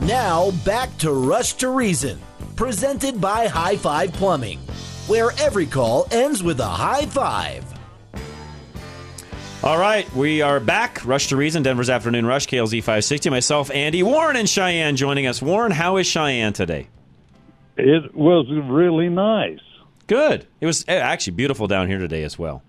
[0.00, 2.18] Now back to Rush to Reason,
[2.56, 4.58] presented by High Five Plumbing,
[5.06, 7.77] where every call ends with a high five.
[9.60, 11.04] All right, we are back.
[11.04, 13.28] Rush to Reason, Denver's Afternoon Rush, KLZ 560.
[13.28, 15.42] Myself, Andy Warren, and Cheyenne joining us.
[15.42, 16.86] Warren, how is Cheyenne today?
[17.76, 19.58] It was really nice.
[20.06, 20.46] Good.
[20.60, 22.62] It was eh, actually beautiful down here today as well.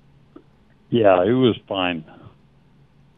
[0.89, 2.03] Yeah, it was fine.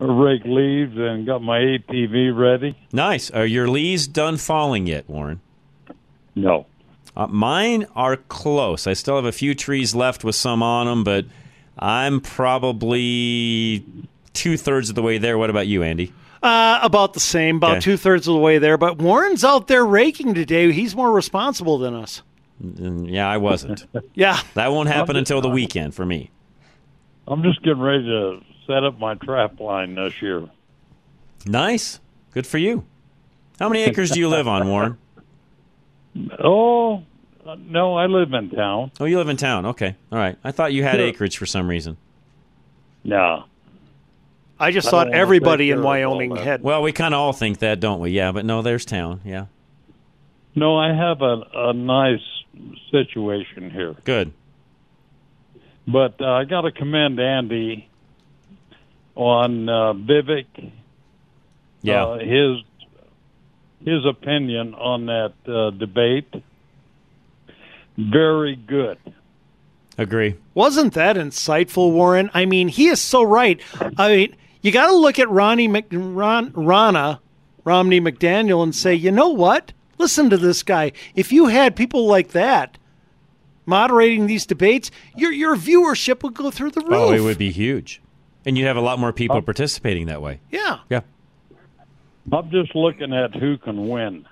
[0.01, 2.77] I raked leaves and got my ATV ready.
[2.91, 3.31] Nice.
[3.31, 5.39] Are your leaves done falling yet, Warren?
[6.35, 6.65] No.
[7.15, 8.85] Uh, mine are close.
[8.85, 11.25] I still have a few trees left with some on them, but
[11.79, 13.83] I'm probably
[14.33, 15.37] two thirds of the way there.
[15.37, 16.13] What about you, Andy?
[16.43, 17.79] Uh, about the same, about Okay.
[17.81, 18.77] two thirds of the way there.
[18.77, 20.71] But Warren's out there raking today.
[20.71, 22.23] He's more responsible than us.
[22.63, 23.85] Mm, Yeah, I wasn't.
[24.15, 24.39] Yeah.
[24.55, 26.29] That won't happen until the weekend for me.
[27.27, 30.49] I'm just getting ready to set up my trap line this year.
[31.45, 31.99] Nice.
[32.33, 32.85] Good for you.
[33.59, 34.97] How many acres do you live on, Warren?
[36.43, 37.03] Oh,
[37.45, 38.91] uh, no, I live in town.
[38.99, 39.65] Oh, you live in town.
[39.67, 39.95] Okay.
[40.11, 40.37] All right.
[40.43, 41.05] I thought you had Yeah.
[41.07, 41.97] acreage for some reason.
[43.03, 43.45] No.
[44.59, 46.61] I just I thought everybody in care of all Wyoming had.
[46.61, 48.11] Well, we kind of all think that, don't we?
[48.11, 49.21] Yeah, but no, there's town.
[49.25, 49.45] Yeah.
[50.53, 52.21] No, I have a, a nice
[52.91, 53.95] situation here.
[54.03, 54.33] Good.
[55.87, 57.89] But uh, I got to commend Andy
[59.15, 60.71] on uh, Vivek.
[61.81, 62.03] Yeah.
[62.05, 62.63] Uh, his
[63.83, 66.31] his opinion on that uh, debate.
[67.97, 68.97] Very good.
[69.97, 70.37] Agree.
[70.53, 72.29] Wasn't that insightful, Warren?
[72.33, 73.61] I mean, he is so right.
[73.97, 77.19] I mean, you got to look at Ronnie Mc, Ron, Ronna,
[77.63, 79.73] Romney McDaniel, and say, you know what?
[79.97, 80.93] Listen to this guy.
[81.13, 82.77] If you had people like that
[83.65, 86.91] moderating these debates, your your viewership would go through the roof.
[86.93, 88.01] Oh, it would be huge,
[88.45, 90.39] and you'd have a lot more people uh, participating that way.
[90.49, 90.79] Yeah.
[90.89, 91.01] Yeah.
[92.31, 94.25] I'm just looking at who can win.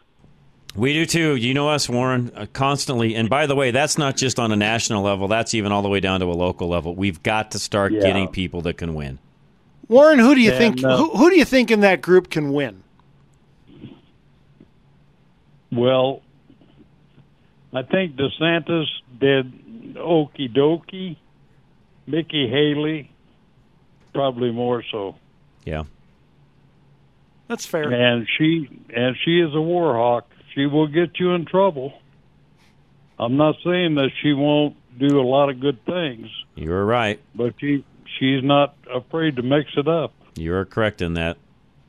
[0.76, 1.36] We do too.
[1.36, 3.16] You know us, Warren, uh, constantly.
[3.16, 5.28] And by the way, that's not just on a national level.
[5.28, 6.94] That's even all the way down to a local level.
[6.96, 8.02] We've got to start Yeah.
[8.02, 9.18] getting people that can win.
[9.88, 12.30] Warren, who do you And, think uh, who, who do you think in that group
[12.30, 12.84] can win?
[15.72, 16.22] Well,
[17.74, 18.86] I think DeSantis
[19.20, 21.18] did okie dokie.
[22.08, 23.12] Nikki Haley,
[24.14, 25.16] probably more so.
[25.64, 25.84] Yeah.
[27.48, 27.92] That's fair.
[27.92, 30.28] And she and she is a war hawk.
[30.56, 31.94] She will get you in trouble.
[33.18, 37.20] I'm not saying that she won't do a lot of good things, You're right.
[37.36, 37.84] but she
[38.20, 40.14] she's not afraid to mix it up.
[40.36, 41.38] You're correct in that.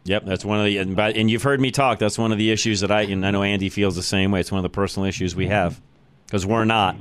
[0.05, 1.99] Yep, that's one of the and, by, and you've heard me talk.
[1.99, 4.41] That's one of the issues that I and I know Andy feels the same way.
[4.41, 5.81] It's one of the personal issues we have
[6.27, 6.97] because we're not.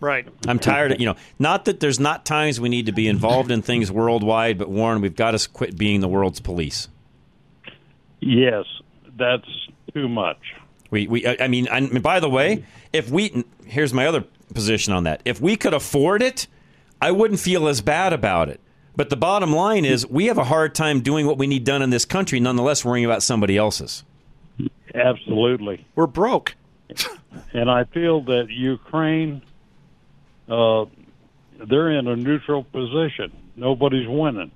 [0.00, 0.28] Right.
[0.46, 1.16] I'm tired of you know.
[1.38, 5.00] Not that there's not times we need to be involved in things worldwide, but Warren,
[5.00, 6.88] we've got to quit being the world's police.
[8.20, 8.64] Yes,
[9.16, 9.48] that's
[9.92, 10.38] too much.
[10.90, 14.24] We, we I I mean, I mean, by the way, if we here's my other
[14.54, 15.20] position on that.
[15.24, 16.46] If we could afford it,
[17.00, 18.60] I wouldn't feel as bad about it.
[18.96, 21.82] But the bottom line is, we have a hard time doing what we need done
[21.82, 24.02] in this country, nonetheless worrying about somebody else's.
[24.92, 25.86] Absolutely.
[25.94, 26.56] We're broke.
[27.52, 29.42] and I feel that Ukraine,
[30.48, 30.86] uh,
[31.64, 33.30] they're in a neutral position.
[33.54, 34.50] Nobody's winning.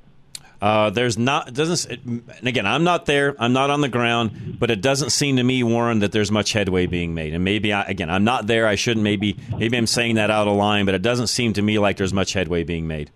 [0.63, 4.71] Uh, there's not doesn't and again I'm not there I'm not on the ground but
[4.71, 7.83] it doesn't seem to me Warren that there's much headway being made and maybe I,
[7.83, 10.95] again I'm not there I shouldn't maybe maybe I'm saying that out of line but
[10.95, 13.11] it doesn't seem to me like there's much headway being made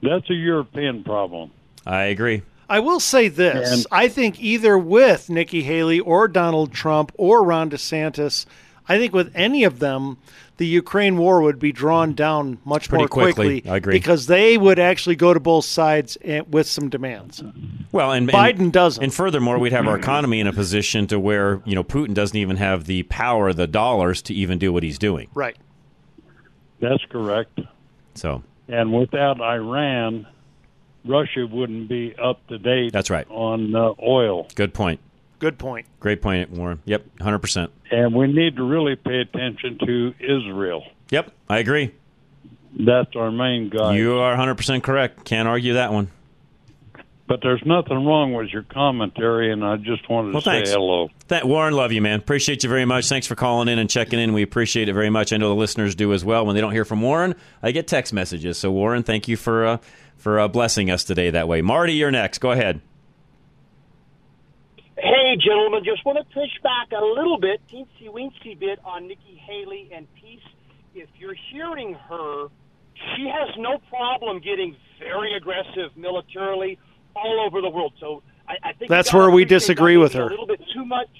[0.00, 1.50] That's a European problem.
[1.86, 3.70] I agree I will say this.
[3.70, 8.46] And- I think either with Nikki Haley or Donald Trump or Ron DeSantis,
[8.88, 10.18] I think with any of them,
[10.58, 13.60] the Ukraine war would be drawn down much Pretty more quickly.
[13.62, 13.70] quickly.
[13.70, 13.94] I agree.
[13.94, 17.42] Because they would actually go to both sides and, with some demands.
[17.92, 19.02] well and Biden and, doesn't.
[19.02, 22.36] and furthermore we'd have our economy in a position to where you know Putin doesn't
[22.36, 25.56] even have the power the dollars to even do what he's doing Right.
[26.80, 27.60] That's correct.
[28.14, 30.26] so And without Iran,
[31.04, 32.92] Russia wouldn't be up to date.
[32.92, 33.26] That's right.
[33.30, 34.46] on uh, oil.
[34.54, 35.00] good point
[35.38, 35.86] Good point.
[36.00, 40.84] great point Warren yep 100% And we need to really pay attention to Israel.
[41.10, 41.92] yep I agree
[42.78, 43.96] That's our main guy.
[43.96, 46.10] you are 100% correct can't argue that one
[47.26, 50.72] But there's nothing wrong with your commentary, and I just wanted to Well, say thanks.
[50.72, 51.08] hello.
[51.28, 52.18] That Warren, love you, man.
[52.18, 53.08] Appreciate you very much.
[53.08, 54.34] Thanks for calling in and checking in.
[54.34, 55.32] We appreciate it very much.
[55.32, 56.44] I know the listeners do as well.
[56.44, 58.58] When they don't hear from Warren, I get text messages.
[58.58, 59.76] So Warren, thank you for uh,
[60.18, 61.62] for uh, blessing us today that way.
[61.62, 62.38] Marty, you're next.
[62.40, 62.82] Go ahead.
[65.04, 69.36] Hey, gentlemen, just want to push back a little bit, teensy weensy bit on Nikki
[69.36, 70.40] Haley and peace.
[70.94, 72.46] If you're hearing her,
[73.14, 76.78] she has no problem getting very aggressive militarily
[77.14, 77.92] all over the world.
[78.00, 80.26] So I, I think That's where we disagree with her.
[80.26, 81.10] A little bit too much.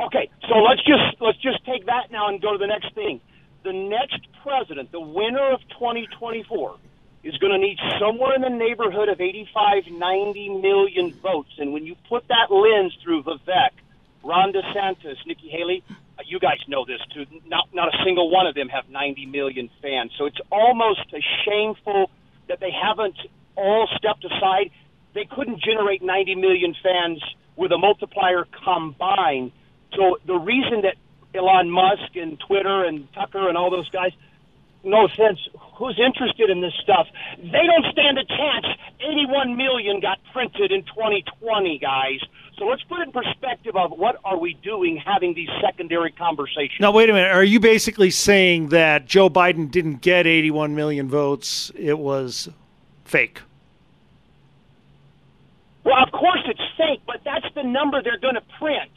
[0.00, 3.20] Okay, so let's just let's just take that now and go to the next thing.
[3.62, 6.76] The next president, the winner of 2024,
[7.24, 11.50] is going to need somewhere in the neighborhood of 85, 90 million votes.
[11.58, 13.70] And when you put that lens through Vivek,
[14.22, 15.82] Ron DeSantis, Nikki Haley,
[16.18, 17.26] uh, you guys know this too.
[17.46, 20.12] Not not a single one of them have 90 million fans.
[20.18, 22.10] So it's almost a shameful
[22.48, 23.16] that they haven't
[23.56, 24.70] all stepped aside.
[25.14, 27.22] They couldn't generate 90 million fans
[27.56, 29.52] with a multiplier combined.
[29.94, 30.96] So the reason that
[31.34, 34.12] Elon Musk and Twitter and Tucker and all those guys,
[34.84, 35.38] no offense,
[35.76, 37.06] who's interested in this stuff?
[37.38, 38.66] They don't stand a chance.
[39.00, 42.20] 81 million got printed in 2020, guys.
[42.58, 46.80] So let's put it in perspective of what are we doing having these secondary conversations.
[46.80, 47.30] Now, wait a minute.
[47.30, 51.70] Are you basically saying that Joe Biden didn't get 81 million votes?
[51.76, 52.48] It was
[53.04, 53.40] fake.
[55.84, 58.90] Well, of course it's fake, but that's the number they're going to print.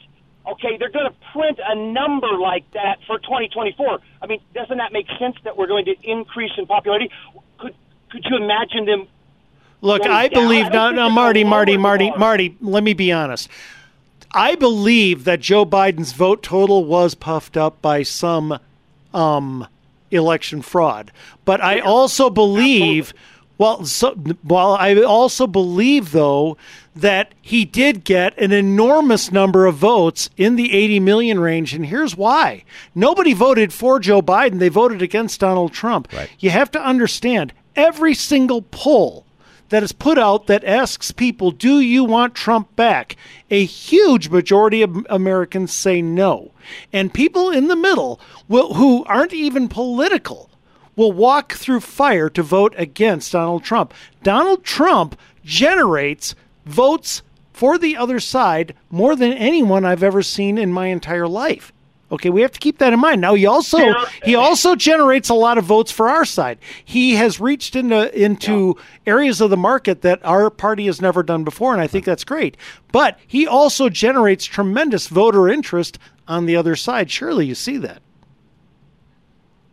[0.46, 4.00] Okay, they're going to print a number like that for 2024.
[4.20, 7.10] I mean, doesn't that make sense that we're going to increase in popularity?
[7.58, 7.74] Could
[8.10, 9.06] could you imagine them?
[9.82, 10.42] Look, I down?
[10.42, 12.18] believe I don't now, think now they're Marty, Marty, Marty, bar.
[12.18, 12.56] Marty.
[12.60, 13.48] Let me be honest.
[14.32, 18.58] I believe that Joe Biden's vote total was puffed up by some
[19.14, 19.66] um,
[20.10, 21.12] election fraud,
[21.44, 23.14] but I also believe.
[23.58, 26.56] Well, so, well, I also believe though
[26.94, 31.86] that he did get an enormous number of votes in the 80 million range, and
[31.86, 32.64] here's why:
[32.94, 36.12] nobody voted for Joe Biden; they voted against Donald Trump.
[36.12, 36.30] Right.
[36.38, 39.26] You have to understand every single poll
[39.72, 43.16] that is put out that asks people, Do you want Trump back?
[43.50, 46.52] A huge majority of Americans say no.
[46.92, 50.50] And people in the middle will, who aren't even political
[50.94, 53.94] will walk through fire to vote against Donald Trump.
[54.22, 56.34] Donald Trump generates
[56.64, 61.72] votes for the other side more than anyone I've ever seen in my entire life.
[62.12, 63.22] Okay, we have to keep that in mind.
[63.22, 63.78] Now he also
[64.22, 66.58] he also generates a lot of votes for our side.
[66.84, 71.42] He has reached into into areas of the market that our party has never done
[71.42, 72.58] before, and I think that's great.
[72.92, 75.98] But he also generates tremendous voter interest
[76.28, 77.10] on the other side.
[77.10, 78.02] Surely you see that.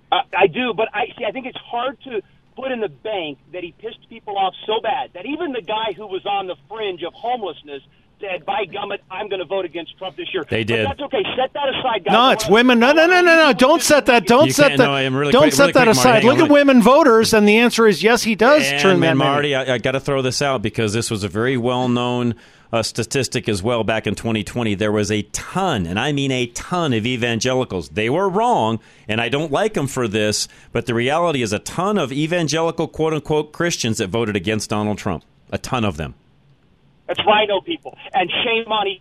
[0.09, 1.25] Uh, I do, but I see.
[1.25, 2.21] I think it's hard to
[2.59, 5.93] put in the bank that he pissed people off so bad that even the guy
[5.95, 7.81] who was on the fringe of homelessness
[8.19, 10.87] said, "By gummit, I'm going to vote against Trump this year." They But did.
[10.87, 11.23] that's okay.
[11.37, 12.11] Set that aside, guys.
[12.13, 12.77] No, it's women.
[12.79, 13.53] No, no, no, no, no.
[13.53, 14.27] Don't set that.
[14.27, 14.83] Don't You set that.
[14.83, 16.23] no, I'm really don't quick- set really that quick, aside.
[16.23, 18.23] Hang Look at women voters, and the answer is yes.
[18.23, 19.29] He does and, turn that and many.
[19.31, 22.35] Marty, I, I got to throw this out because this was a very well-known
[22.71, 24.75] uh, statistic as well back in 2020.
[24.75, 27.89] There was a ton, and I mean a ton, of evangelicals.
[27.89, 30.47] They were wrong, and I don't like them for this.
[30.71, 35.23] But the reality is, a ton of evangelical quote-unquote Christians that voted against Donald Trump.
[35.51, 36.15] A ton of them.
[37.07, 37.97] That's rhino people.
[38.13, 38.99] And shame on you.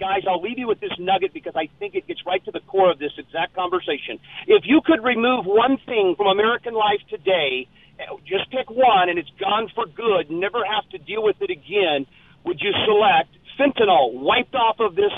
[0.00, 2.60] Guys, I'll leave you with this nugget because I think it gets right to the
[2.60, 4.20] core of this exact conversation.
[4.46, 7.66] If you could remove one thing from American life today,
[7.98, 11.50] eh, just pick one and it's gone for good, never have to deal with it
[11.50, 12.06] again,
[12.48, 15.12] would you select fentanyl wiped off of this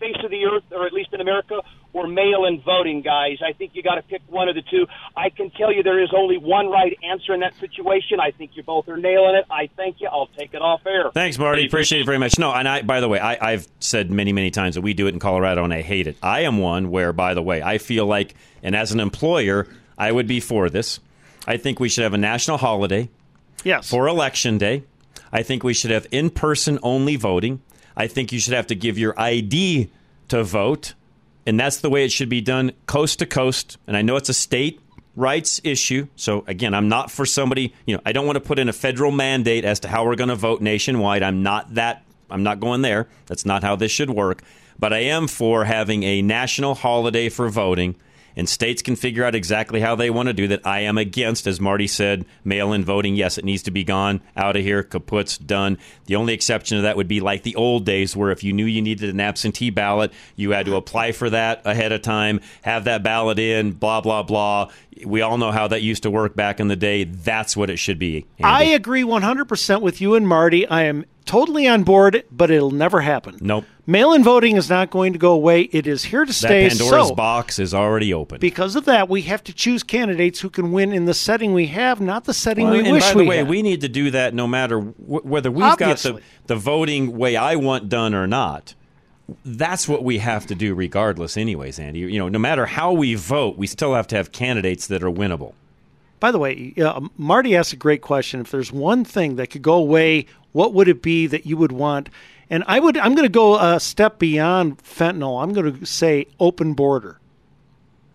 [0.00, 1.60] face of the earth, or at least in America,
[1.92, 3.38] or mail in voting, guys?
[3.46, 4.86] I think you got to pick one of the two.
[5.16, 8.18] I can tell you there is only one right answer in that situation.
[8.18, 9.44] I think you both are nailing it.
[9.50, 10.08] I thank you.
[10.10, 11.10] I'll take it off air.
[11.12, 11.66] Thanks, Marty.
[11.66, 12.38] Appreciate it very much.
[12.38, 15.06] No, and I, by the way, I, I've said many, many times that we do
[15.06, 16.16] it in Colorado, and I hate it.
[16.22, 19.66] I am one where, by the way, I feel like, and as an employer,
[19.98, 20.98] I would be for this.
[21.46, 23.10] I think we should have a national holiday
[23.64, 23.90] Yes.
[23.90, 24.84] for election day.
[25.32, 27.62] I think we should have in person only voting.
[27.96, 29.90] I think you should have to give your ID
[30.28, 30.94] to vote.
[31.46, 33.78] And that's the way it should be done coast to coast.
[33.86, 34.80] And I know it's a state
[35.16, 36.06] rights issue.
[36.16, 38.72] So again, I'm not for somebody, you know, I don't want to put in a
[38.72, 41.22] federal mandate as to how we're going to vote nationwide.
[41.22, 43.08] I'm not that I'm not going there.
[43.26, 44.42] That's not how this should work.
[44.78, 47.96] But I am for having a national holiday for voting
[48.36, 50.66] and states can figure out exactly how they want to do that.
[50.66, 53.16] I am against, as Marty said, mail in voting.
[53.16, 55.78] Yes, it needs to be gone, out of here, kaputs, done.
[56.06, 58.66] The only exception to that would be like the old days where if you knew
[58.66, 62.84] you needed an absentee ballot, you had to apply for that ahead of time, have
[62.84, 64.70] that ballot in, blah, blah, blah.
[65.04, 67.04] We all know how that used to work back in the day.
[67.04, 68.26] That's what it should be.
[68.42, 70.66] I agree 100% with you and Marty.
[70.66, 73.38] I am totally on board, but it'll never happen.
[73.40, 73.64] Nope.
[73.86, 75.62] Mail in voting is not going to go away.
[75.62, 76.68] It is here to stay.
[76.68, 78.40] That Pandora's so, box is already open.
[78.40, 81.66] because of that, we have to choose candidates who can win in the setting we
[81.68, 83.48] have, not the setting Well, we and wish by the we way, had.
[83.48, 86.12] we need to do that no matter wh- whether we've Obviously.
[86.12, 88.74] got the, the voting way I want done or not.
[89.44, 92.00] That's what we have to do regardless, anyways, Andy.
[92.00, 95.10] You know, no matter how we vote, we still have to have candidates that are
[95.10, 95.54] winnable.
[96.18, 98.40] By the way, uh, Marty asked a great question.
[98.40, 101.72] If there's one thing that could go away, what would it be that you would
[101.72, 102.08] want?
[102.48, 102.96] And I would.
[102.96, 105.42] I'm going to go a step beyond fentanyl.
[105.42, 107.18] I'm going to say open border.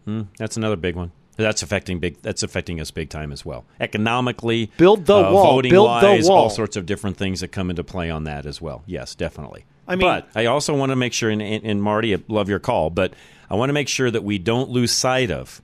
[0.06, 1.12] Hmm, that's another big one.
[1.38, 2.22] That's affecting big.
[2.22, 3.66] That's affecting us big time as well.
[3.80, 5.54] Economically, Build the uh, wall.
[5.56, 6.38] voting Build the wise, wall.
[6.44, 8.84] all sorts of different things that come into play on that as well.
[8.86, 9.66] Yes, definitely.
[9.88, 12.48] I mean- but I also want to make sure, and, and, and Marty, I love
[12.50, 13.14] your call, but
[13.50, 15.62] I want to make sure that we don't lose sight of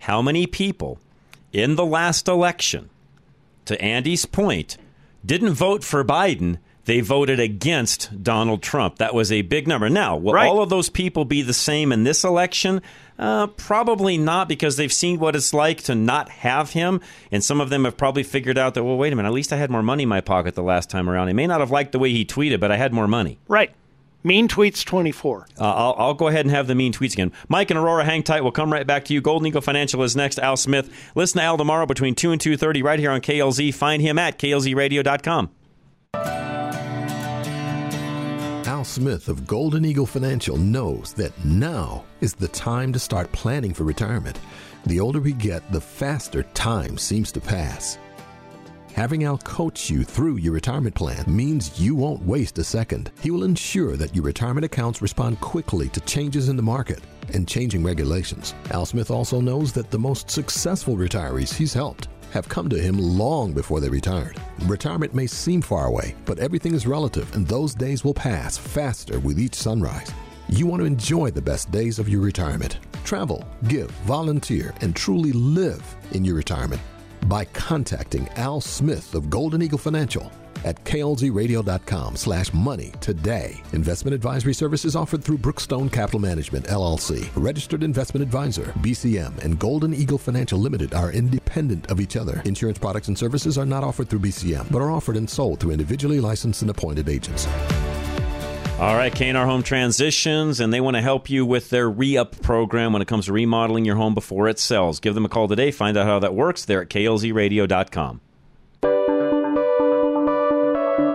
[0.00, 0.98] how many people
[1.52, 2.90] in the last election,
[3.66, 4.76] to Andy's point,
[5.24, 6.58] didn't vote for Biden.
[6.86, 8.98] They voted against Donald Trump.
[8.98, 9.88] That was a big number.
[9.88, 10.46] Now, will Right.
[10.46, 12.82] all of those people be the same in this election?
[13.18, 17.00] Uh, probably not, because they've seen what it's like to not have him,
[17.32, 18.84] and some of them have probably figured out that.
[18.84, 19.28] Well, wait a minute.
[19.28, 21.28] At least I had more money in my pocket the last time around.
[21.28, 23.38] I may not have liked the way he tweeted, but I had more money.
[23.48, 23.70] Right.
[24.26, 25.46] Mean tweets 24.
[25.60, 27.30] Uh, I'll, I'll go ahead and have the mean tweets again.
[27.48, 28.40] Mike and Aurora, hang tight.
[28.40, 29.20] We'll come right back to you.
[29.20, 30.38] Golden Eagle Financial is next.
[30.38, 30.90] Al Smith.
[31.14, 33.74] Listen to Al tomorrow between 2 and 2.30 right here on KLZ.
[33.74, 35.50] Find him at klzradio.com.
[38.66, 43.74] Al Smith of Golden Eagle Financial knows that now is the time to start planning
[43.74, 44.40] for retirement.
[44.86, 47.98] The older we get, the faster time seems to pass.
[48.94, 53.10] Having Al coach you through your retirement plan means you won't waste a second.
[53.20, 57.00] He will ensure that your retirement accounts respond quickly to changes in the market
[57.32, 58.54] and changing regulations.
[58.70, 62.96] Al Smith also knows that the most successful retirees he's helped have come to him
[62.96, 64.36] long before they retired.
[64.62, 69.18] Retirement may seem far away, but everything is relative and those days will pass faster
[69.18, 70.12] with each sunrise.
[70.48, 72.78] You want to enjoy the best days of your retirement.
[73.02, 75.82] Travel, give, volunteer, and truly live
[76.12, 76.80] in your retirement.
[77.28, 80.30] By contacting Al Smith of Golden Eagle Financial
[80.64, 83.62] at klzradio.com slash money today.
[83.72, 88.72] Investment advisory services offered through Brookstone Capital Management, LLC, registered investment advisor.
[88.80, 92.42] BCM and Golden Eagle Financial Limited are independent of each other.
[92.44, 95.72] Insurance products and services are not offered through BCM, but are offered and sold through
[95.72, 97.46] individually licensed and appointed agents.
[98.78, 102.40] All right, K&R Home Transitions, and they want to help you with their re up
[102.42, 104.98] program when it comes to remodeling your home before it sells.
[104.98, 105.70] Give them a call today.
[105.70, 106.64] Find out how that works.
[106.64, 108.20] They're at klzradio.com.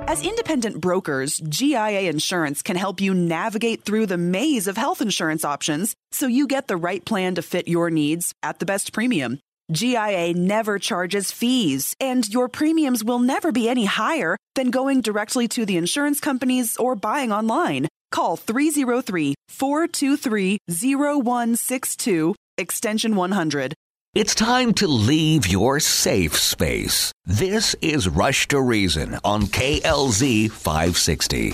[0.09, 5.45] As independent brokers, GIA Insurance can help you navigate through the maze of health insurance
[5.45, 9.39] options so you get the right plan to fit your needs at the best premium.
[9.71, 15.47] GIA never charges fees, and your premiums will never be any higher than going directly
[15.47, 17.87] to the insurance companies or buying online.
[18.11, 23.75] Call 303 423 0162, extension 100.
[24.19, 27.13] It's time to leave your safe space.
[27.25, 31.53] This is Rush to Reason on KLZ 560.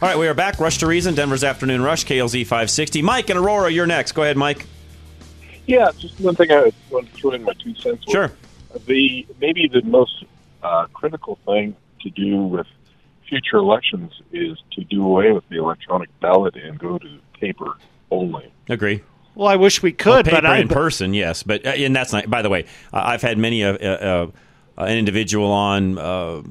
[0.00, 0.60] All right, we are back.
[0.60, 3.02] Rush to Reason, Denver's Afternoon Rush, KLZ 560.
[3.02, 4.12] Mike and Aurora, you're next.
[4.12, 4.66] Go ahead, Mike.
[5.66, 8.04] Yeah, just one thing I want to throw in my two cents.
[8.08, 8.30] Sure.
[8.86, 10.22] The maybe the most
[10.62, 12.68] uh, critical thing to do with
[13.28, 17.78] future elections is to do away with the electronic ballot and go to paper
[18.12, 18.52] only.
[18.68, 19.02] Agree.
[19.34, 22.30] Well, I wish we could, but I in person, yes, but uh, and that's not.
[22.30, 24.30] By the way, I've had many a, uh,
[24.78, 26.42] uh, an individual on, uh,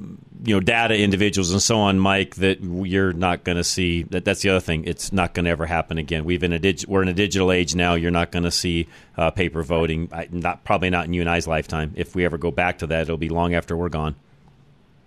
[0.44, 2.36] you know, data individuals and so on, Mike.
[2.36, 4.04] That you're not going to see.
[4.04, 4.84] That that's the other thing.
[4.86, 6.26] It's not going to ever happen again.
[6.26, 7.94] We've in a dig- we're in a digital age now.
[7.94, 10.10] You're not going to see uh, paper voting.
[10.12, 11.94] I, not probably not in you and I's lifetime.
[11.96, 14.16] If we ever go back to that, it'll be long after we're gone.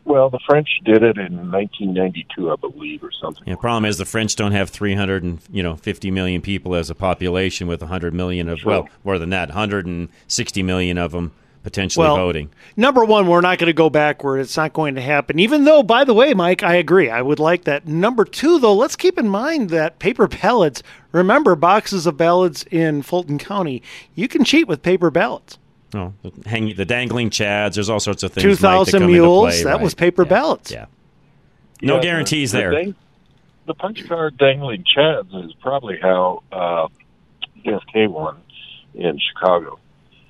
[0.07, 3.42] Well, the French did it in 1992, I believe, or something.
[3.44, 6.88] Yeah, problem is the French don't have 300 and you know 50 million people as
[6.90, 8.70] a population with 100 million of Sure.
[8.70, 11.32] well more than that 160 million of them
[11.64, 12.50] potentially Well, voting.
[12.76, 14.38] Number one, we're not going to go backward.
[14.38, 15.40] It's not going to happen.
[15.40, 17.11] Even though, by the way, Mike, I agree.
[17.11, 17.88] I would like that.
[17.88, 20.84] Number two, though, let's keep in mind that paper ballots.
[21.11, 23.82] Remember, boxes of ballots in Fulton County.
[24.14, 25.59] You can cheat with paper ballots.
[25.95, 27.74] Oh, the hang the dangling chads.
[27.74, 28.43] There's all sorts of things.
[28.43, 29.55] Two Mike, that thousand come into mules.
[29.55, 29.80] play, that right.
[29.82, 30.70] was paper ballots.
[30.70, 30.87] Yeah.
[31.80, 32.70] No Yeah, guarantees the, there.
[32.70, 32.95] The, dang-
[33.66, 36.89] the punch card dangling chads is probably how uh,
[37.64, 38.41] JFK won
[38.95, 39.78] in Chicago.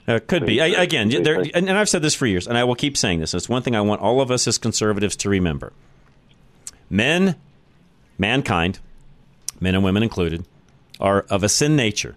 [0.08, 0.60] Uh, could be.
[0.60, 3.20] I, again, there, and, and I've said this for years, and I will keep saying
[3.20, 3.34] this.
[3.34, 5.72] It's one thing I want all of us as conservatives to remember.
[6.88, 7.34] Men,
[8.16, 8.78] mankind,
[9.58, 10.46] men and women included,
[11.00, 12.16] are of a sin nature.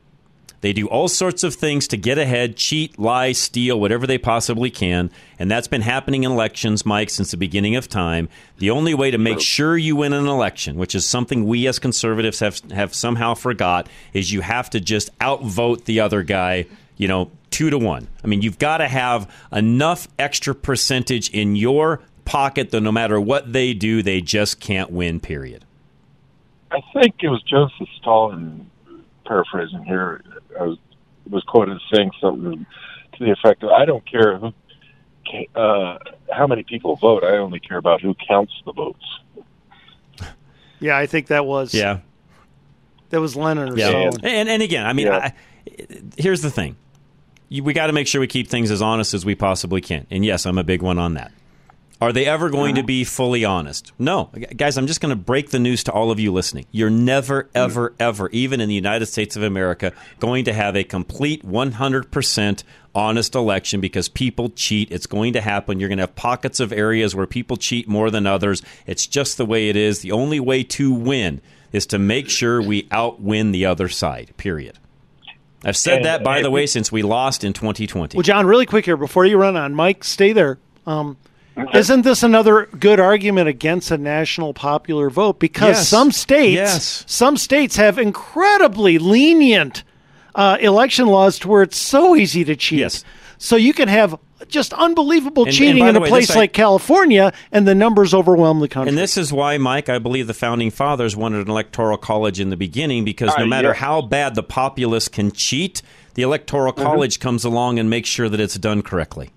[0.62, 4.70] They do all sorts of things to get ahead, cheat, lie, steal, whatever they possibly
[4.70, 5.10] can.
[5.38, 8.28] And that's been happening in elections, Mike, since the beginning of time.
[8.58, 11.80] The only way to make sure you win an election, which is something we as
[11.80, 16.66] conservatives have, have somehow forgot, is you have to just outvote the other guy,
[16.98, 18.08] you know, two to one.
[18.24, 23.20] I mean, you've got to have enough extra percentage in your pocket that no matter
[23.20, 25.66] what they do, they just can't win, period.
[26.72, 28.70] I think it was Joseph Stalin,
[29.26, 30.22] paraphrasing here,
[30.58, 30.78] I was,
[31.30, 32.66] was quoted as saying something
[33.18, 34.54] to the effect of, "I don't care who,
[35.56, 35.98] uh,
[36.32, 37.24] how many people vote.
[37.24, 39.06] I only care about who counts the votes."
[40.80, 41.74] Yeah, I think that was.
[41.74, 42.00] Yeah.
[43.10, 44.20] That was Lenin or Yeah, Stalin.
[44.24, 45.34] and and again, I mean, I,
[46.16, 46.78] here's the thing:
[47.50, 50.06] you, we got to make sure we keep things as honest as we possibly can.
[50.12, 51.32] And yes, I'm a big one on that.
[52.02, 53.92] Are they ever going to be fully honest?
[54.00, 54.78] No, guys.
[54.78, 56.66] I'm just going to break the news to all of you listening.
[56.72, 60.86] You're never, ever, ever, even in the United States of America, going to have a
[60.86, 62.64] complete 100 percent
[62.96, 64.92] honest election because people cheat.
[64.92, 65.80] It's going to happen.
[65.80, 68.62] You're going to have pockets of areas where people cheat more than others.
[68.88, 70.00] It's just the way it is.
[70.00, 71.42] The only way to win
[71.74, 74.32] is to make sure we outwin the other side.
[74.38, 74.80] Period.
[75.66, 78.16] I've said And- that, by and- the way, since we lost in 2020.
[78.18, 80.58] Well, John, really quick here before you run on, Mike, stay there.
[80.88, 81.18] Um,
[81.74, 85.40] isn't this another good argument against a national popular vote?
[85.40, 85.88] Because Yes.
[85.88, 87.04] some states, Yes.
[87.08, 89.84] some states have incredibly lenient
[90.36, 92.80] uh, election laws to where it's so easy to cheat.
[92.80, 93.04] Yes.
[93.40, 94.16] So you can have
[94.48, 97.76] just unbelievable And- cheating and in a way, place this I- like California, and the
[97.76, 98.90] numbers overwhelm the country.
[98.90, 102.50] And this is why, Mike, I believe the founding fathers wanted an electoral college in
[102.52, 103.74] the beginning because no Uh, matter yeah.
[103.76, 105.82] how bad the populace can cheat,
[106.14, 106.84] the electoral Mhm.
[106.84, 109.32] college comes along and makes sure that it's done correctly.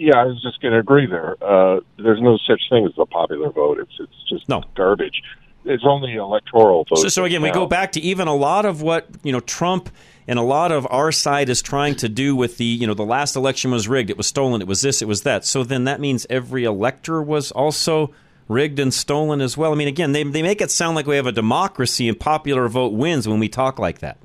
[0.00, 1.36] Yeah, I was just going to agree there.
[1.44, 3.78] Uh, there's no such thing as a popular vote.
[3.78, 4.62] It's it's just No.
[4.74, 5.20] garbage.
[5.66, 7.02] It's only electoral votes.
[7.02, 9.90] So, so again, we go back to even a lot of what you know Trump
[10.26, 13.04] and a lot of our side is trying to do with the you know the
[13.04, 15.44] last election was rigged, it was stolen, it was this, it was that.
[15.44, 18.10] So then that means every elector was also
[18.48, 19.70] rigged and stolen as well.
[19.70, 22.68] I mean, again, they they make it sound like we have a democracy and popular
[22.68, 24.16] vote wins when we talk like that.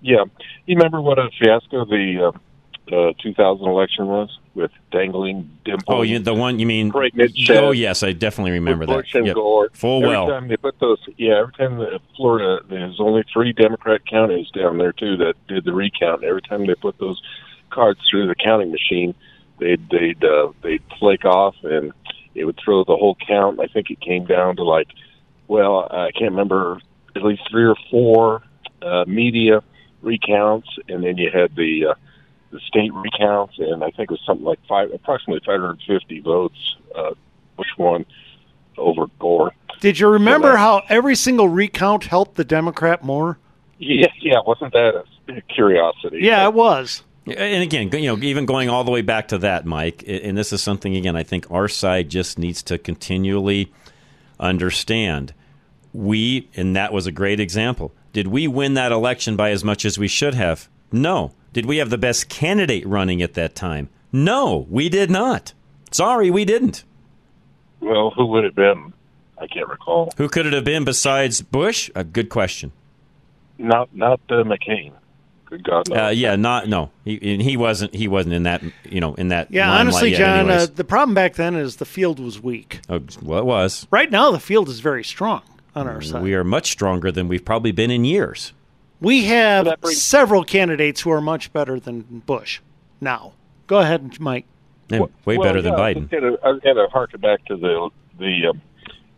[0.00, 0.24] Yeah,
[0.66, 2.38] you remember what a fiasco the uh,
[2.92, 5.84] uh, 2000 election was with dangling dimples?
[5.88, 6.90] Oh, you, the one you mean?
[6.90, 9.18] Pregnant Oh yes, I definitely remember with Bush that.
[9.18, 9.34] and Yep.
[9.34, 9.70] Gore.
[9.72, 10.26] Full every well.
[10.28, 14.78] time they put those, yeah, every time the Florida, there's only three Democrat counties down
[14.78, 16.24] there too that did the recount.
[16.24, 17.20] Every time they put those
[17.70, 19.14] cards through the counting machine,
[19.58, 21.92] they'd they'd uh, they'd flake off and
[22.34, 23.60] it would throw the whole count.
[23.60, 24.88] I think it came down to like,
[25.48, 26.80] well, I can't remember,
[27.16, 28.42] at least three or four
[28.82, 29.62] uh, media
[30.02, 31.94] recounts, and then you had the uh,
[32.50, 36.76] the state recounts, and I think it was something like five, approximately 550 votes.
[36.94, 37.14] Uh,
[37.56, 38.06] which one
[38.76, 39.52] over Gore?
[39.80, 43.38] Did you remember how every single recount helped the Democrat more?
[43.78, 46.18] Yeah, yeah, wasn't that a curiosity?
[46.20, 47.02] Yeah, it was.
[47.26, 50.52] And again, you know, even going all the way back to that, Mike, and this
[50.52, 53.72] is something again I think our side just needs to continually
[54.40, 55.34] understand.
[55.92, 57.92] We, and that was a great example.
[58.12, 60.68] Did we win that election by as much as we should have?
[60.90, 61.32] No.
[61.52, 63.88] Did we have the best candidate running at that time?
[64.12, 65.52] No, we did not.
[65.90, 66.84] Sorry, we didn't.
[67.80, 68.92] Well, who would it have been?
[69.38, 70.12] I can't recall.
[70.16, 71.90] Who could it have been besides Bush?
[71.94, 72.72] A good question.
[73.56, 74.92] Not not uh, McCain.
[75.46, 76.06] Good God, no.
[76.06, 76.90] Uh, yeah, not no.
[77.04, 77.94] He and he wasn't.
[77.94, 78.62] He wasn't in that.
[78.84, 79.50] You know, in that.
[79.50, 82.80] Yeah, honestly, yet John, uh, the problem back then is the field was weak.
[82.88, 83.86] Oh, well, it was.
[83.90, 85.42] Right now, the field is very strong
[85.74, 86.22] on our side.
[86.22, 88.52] We are much stronger than we've probably been in years.
[89.00, 92.60] We have several candidates who are much better than Bush
[93.00, 93.32] now.
[93.66, 94.46] Go ahead, Mike.
[94.90, 96.00] And way Well, better than yeah, I Biden.
[96.00, 98.62] was gonna- I was going to harken back to the the um,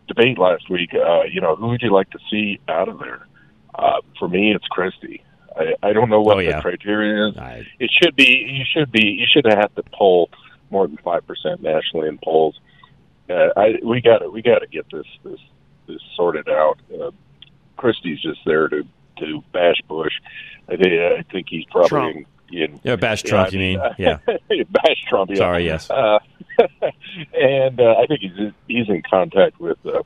[0.07, 0.93] debate last week.
[0.93, 3.25] Uh, you know, who would you like to see out of there?
[3.73, 5.23] Uh, for me, it's Christie.
[5.57, 6.57] I, I don't know what Oh, yeah.
[6.57, 7.65] the criteria is.
[7.79, 10.29] It should be you should be you should have to poll
[10.69, 12.59] more than five percent nationally in polls.
[13.29, 15.39] Uh, I we got to we got to get this this
[15.87, 16.77] this sorted out.
[16.93, 17.11] Uh,
[17.77, 18.83] Christie's just there to
[19.21, 20.13] to bash Bush.
[20.67, 22.15] I think I think he's probably Trump.
[22.51, 23.95] in, in Yeah, bash yeah, Trump, I you mean, mean?
[23.97, 24.17] Yeah.
[24.69, 25.29] bash Trump.
[25.31, 25.37] Yeah.
[25.37, 25.89] Sorry, yes.
[25.89, 26.19] Uh,
[27.33, 30.03] and uh, I think he's he's in contact with uh,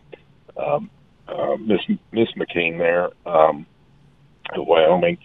[0.57, 0.89] um,
[1.28, 3.66] uh, Miss Miss McCain there, um,
[4.55, 5.18] Wyoming.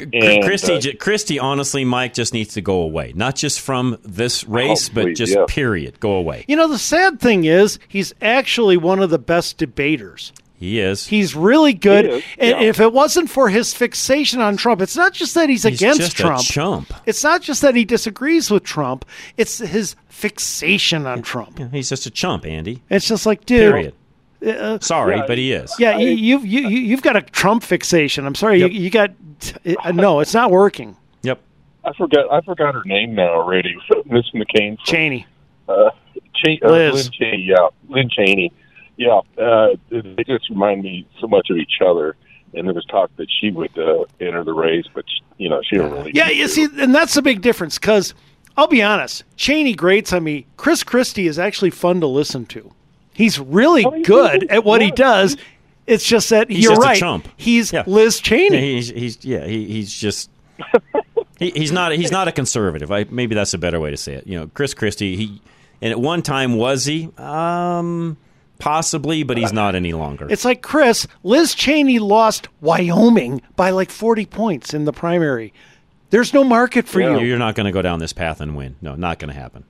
[0.00, 3.12] And, Christie, uh, j- Christie, honestly, Mike just needs to go away.
[3.16, 5.44] Not just from this race, but please, just yeah.
[5.48, 5.98] period.
[5.98, 6.44] Go away.
[6.46, 10.32] You know, the sad thing is, he's actually one of the best debaters.
[10.58, 11.06] He is.
[11.06, 12.06] He's really good.
[12.06, 12.68] He and yeah.
[12.68, 16.00] if it wasn't for his fixation on Trump, it's not just that he's, He's against
[16.00, 16.42] just a Trump.
[16.42, 16.92] chump.
[17.06, 19.04] It's not just that he disagrees with Trump.
[19.36, 21.60] It's his fixation on Trump.
[21.72, 22.82] He's just a chump, Andy.
[22.90, 23.72] It's just like, dude.
[24.40, 24.60] Period.
[24.60, 25.72] uh, Sorry, but he is.
[25.78, 28.26] Yeah, you, you've you, you- you've got a Trump fixation.
[28.26, 29.10] I'm sorry, you, you got
[29.84, 30.18] uh, no.
[30.20, 30.96] It's not working.
[31.22, 31.40] Yep.
[31.84, 33.76] I forgot I forgot her name now already.
[34.06, 34.76] Miss McCain.
[34.76, 35.26] from- Cheney.
[35.68, 35.90] Uh,
[36.34, 36.94] Ch- uh, Liz.
[37.04, 37.42] Lynn Cheney.
[37.48, 38.52] Yeah, Lynn Cheney.
[38.98, 42.16] Yeah, uh, they just remind me so much of each other.
[42.52, 45.60] And there was talk that she would uh, enter the race, but she, you know
[45.62, 46.10] she don't really.
[46.14, 47.78] Yeah, you see, and that's the big difference.
[47.78, 48.12] Because
[48.56, 50.46] I'll be honest, Cheney grates on me.
[50.56, 52.72] Chris Christie is actually fun to listen to.
[53.12, 55.36] He's really good at what he does.
[55.86, 56.96] It's just that He's you're just right.
[56.96, 57.28] a chump.
[57.36, 57.84] He's Yeah.
[57.86, 58.56] Liz Cheney.
[58.56, 60.30] Yeah, he's, he's yeah, he, he's just
[61.38, 62.90] he, he's not he's not a conservative.
[62.92, 64.26] I, maybe that's a better way to say it.
[64.26, 65.16] You know, Chris Christie.
[65.16, 65.42] He
[65.82, 68.16] and at one time was he um
[68.58, 70.26] possibly, but he's not any longer.
[70.30, 71.06] It's like Chris.
[71.22, 75.52] Liz Cheney lost Wyoming by like 40 points in the primary.
[76.10, 77.20] There's no market for you.
[77.20, 78.76] You're not going to go down this path and win.
[78.80, 79.64] No, not going to happen.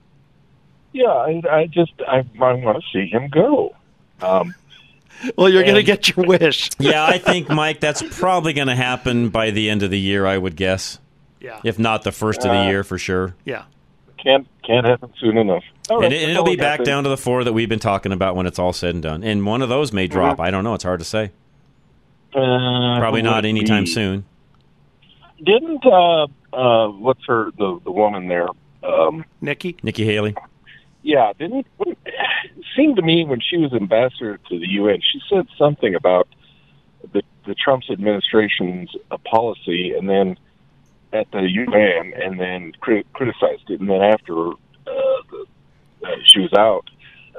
[0.93, 3.75] Yeah, I, I just I, I want to see him go.
[4.21, 4.55] Um,
[5.37, 6.69] Well, you're going to get your wish.
[6.79, 10.25] yeah, I think Mike, that's probably going to happen by the end of the year.
[10.25, 10.97] I would guess.
[11.41, 11.59] Yeah.
[11.63, 13.35] If not the first of the Uh, year, for sure.
[13.45, 13.63] Yeah.
[14.23, 15.63] Can't can't happen soon enough.
[15.89, 17.79] All right, and, it, that's will be back down to the four that we've been
[17.79, 19.23] talking about when it's all said and done.
[19.23, 20.37] And one of those may drop.
[20.37, 20.45] Mhm.
[20.45, 20.73] I don't know.
[20.73, 21.31] It's hard to say.
[22.33, 23.89] Uh, Probably not anytime be?
[23.89, 24.25] soon.
[25.43, 28.47] Didn't uh uh what's her the the woman there?
[28.83, 29.77] Um Nikki.
[29.83, 30.35] Nikki Haley.
[31.01, 31.97] Yeah, didn't it
[32.75, 36.27] seemed to me when she was ambassador to the UN, she said something about
[37.13, 40.37] the the Trump's administration's uh, policy, and then
[41.13, 44.53] at the UN, and then cri- criticized it, and then after uh,
[44.85, 45.45] the,
[46.05, 46.89] uh, she was out,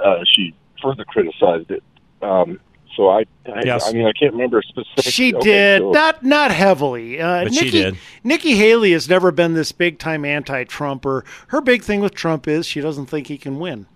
[0.02, 1.82] uh, she further criticized it.
[2.22, 2.58] Um,
[2.96, 3.88] so I, I, Yes.
[3.88, 5.08] I mean, I can't remember specifics.
[5.08, 7.20] She Okay, did so- not not heavily.
[7.20, 7.96] Uh, But she Nikki, did.
[8.24, 11.24] Nikki Haley has never been this big time anti-Trumper.
[11.48, 13.86] Her big thing with Trump is she doesn't think he can win.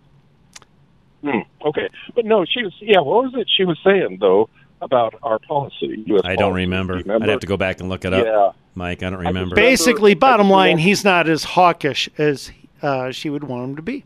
[1.22, 2.72] Hmm, okay, but no, she was.
[2.80, 4.48] Yeah, what was it she was saying though
[4.82, 6.04] about our policy?
[6.06, 6.56] US I don't policy?
[6.64, 6.94] remember.
[6.96, 7.24] Remember?
[7.24, 8.24] I'd have to go back and look it up.
[8.24, 8.50] Yeah.
[8.74, 9.54] Mike, I don't remember.
[9.54, 12.50] Basically, bottom line, he's not as hawkish as
[12.82, 14.04] uh, she would want him to be.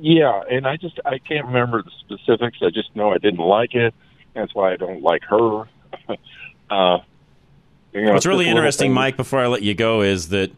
[0.00, 2.58] Yeah, and I just I can't remember the specifics.
[2.62, 3.94] I just know I didn't like it.
[4.34, 5.68] That's why I don't like her.
[6.70, 6.98] uh,
[7.92, 8.94] you know, What's it's really interesting, things.
[8.94, 10.50] Mike, before I let you go, is that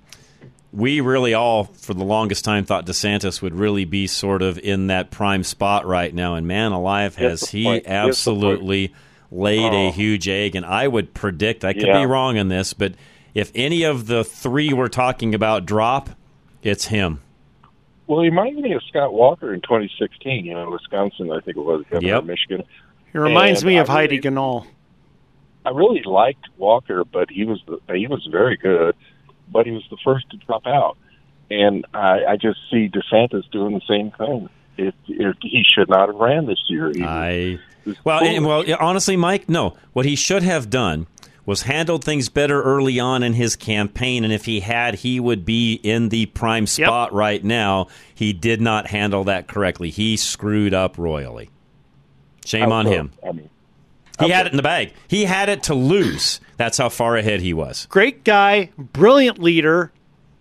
[0.72, 4.86] we really all, for the longest time, thought DeSantis would really be sort of in
[4.86, 6.34] that prime spot right now.
[6.34, 7.84] And man alive, has he point.
[7.84, 7.94] Point.
[7.94, 8.94] absolutely
[9.34, 9.90] laid a Oh.
[9.92, 10.54] huge egg.
[10.54, 12.00] And I would predict, I could Yeah.
[12.00, 12.92] be wrong on this, but
[13.34, 16.10] if any of the three we're talking about drop,
[16.62, 17.20] it's him.
[18.06, 20.44] Well, he reminded me of Scott Walker in 2016.
[20.44, 22.24] You know, Wisconsin, I think it was governor Yep.
[22.24, 22.62] Michigan.
[23.12, 24.66] He reminds And me I of Heidi really- Ganahl.
[25.66, 28.94] I really liked Walker, but he was the, he was very good,
[29.50, 30.98] but he was the first to drop out,
[31.50, 34.50] and I, I just see DeSantis doing the same thing.
[34.76, 36.90] It, it, he should not have ran this year.
[36.94, 37.60] He was- I was
[38.04, 39.76] well, and, well, eh, eh, honestly, Mike, no.
[39.92, 41.06] What he should have done
[41.46, 45.44] was handled things better early on in his campaign, and if he had, he would
[45.44, 47.88] be in the prime spot right now.
[48.14, 49.90] He did not handle that correctly.
[49.90, 51.50] He screwed up royally.
[52.44, 53.12] Shame How on him.
[53.26, 53.50] I mean,
[54.20, 54.92] He had it in the bag.
[55.08, 56.40] He had it to lose.
[56.56, 57.86] That's how far ahead he was.
[57.90, 59.92] Great guy, brilliant leader,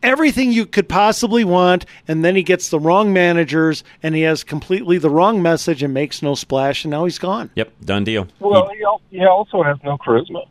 [0.03, 4.43] everything you could possibly want, and then he gets the wrong managers and he has
[4.43, 7.49] completely the wrong message and makes no splash, and now he's gone.
[7.55, 8.27] Yep, done deal.
[8.39, 10.45] well, he, he also has no charisma.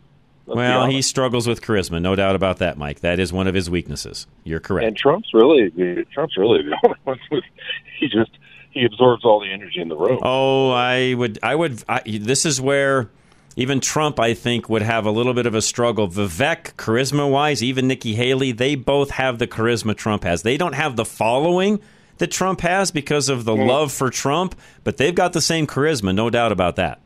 [0.44, 3.00] Well, he struggles with charisma, no doubt about that, Mike.
[3.00, 4.26] That is one of his weaknesses.
[4.44, 4.86] You're correct.
[4.86, 5.70] and Trump's really
[6.12, 7.44] Trump's really the only one with
[7.98, 8.30] he just
[8.70, 10.18] he absorbs all the energy in the room.
[10.22, 11.84] Oh, I would, I would.
[11.88, 13.08] I, this is where
[13.56, 16.08] even Trump, I think, would have a little bit of a struggle.
[16.08, 20.42] Vivek, charisma-wise, even Nikki Haley, they both have the charisma Trump has.
[20.42, 21.80] They don't have the following
[22.18, 26.14] that Trump has because of the love for Trump, but they've got the same charisma,
[26.14, 27.00] no doubt about that.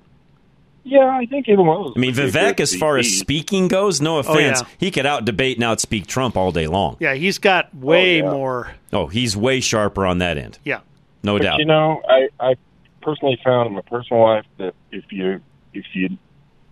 [0.84, 1.92] Yeah, I think either one.
[1.96, 4.68] I mean, Vivek, as far as speaking goes, no oh, offense, yeah.
[4.78, 6.96] he could out debate and outspeak Trump all day long.
[7.00, 8.30] Yeah, he's got oh, way yeah.
[8.30, 8.70] more.
[8.92, 10.80] Oh, he's way sharper on that end, Yeah.
[11.24, 11.58] no but doubt.
[11.58, 12.54] You know, I I
[13.02, 15.40] personally found in my personal life that if you
[15.74, 16.16] if you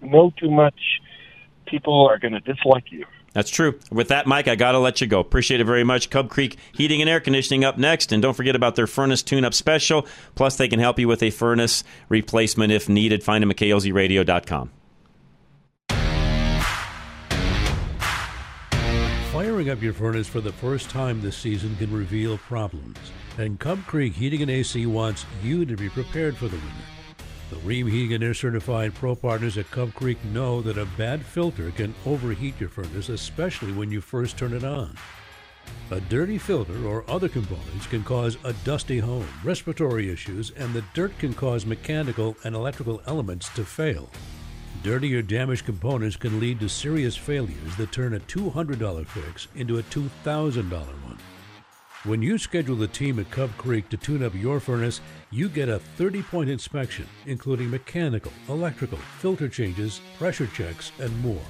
[0.05, 0.79] know too much,
[1.67, 3.05] people are going to dislike you.
[3.35, 3.81] That's true.
[3.91, 5.19] With that, Mike, I got to let you go.
[5.19, 6.09] Appreciate it very much.
[6.09, 8.13] Cub Creek Heating and Air Conditioning up next.
[8.13, 10.07] And don't forget about their furnace tune up special.
[10.37, 13.25] Plus, they can help you with a furnace replacement if needed.
[13.25, 14.71] Find them at klzradio.com.
[19.33, 22.97] Firing up your furnace for the first time this season can reveal problems,
[23.37, 26.94] and Cub Creek Heating and AC wants you to be prepared for the winter.
[27.55, 31.25] The Rheem Heating and Air certified pro partners at Cub Creek know that a bad
[31.25, 34.97] filter can overheat your furnace, especially when you first turn it on.
[35.93, 40.85] A dirty filter or other components can cause a dusty home, respiratory issues, and the
[40.95, 44.11] dirt can cause mechanical and electrical elements to fail.
[44.83, 49.79] Dirty or damaged components can lead to serious failures that turn a $200 fix into
[49.79, 51.19] a $2,000 one.
[52.05, 55.01] When you schedule the team at Cub Creek to tune up your furnace,
[55.31, 61.47] you get a 30 point inspection, including mechanical, electrical, filter changes, pressure checks, and more.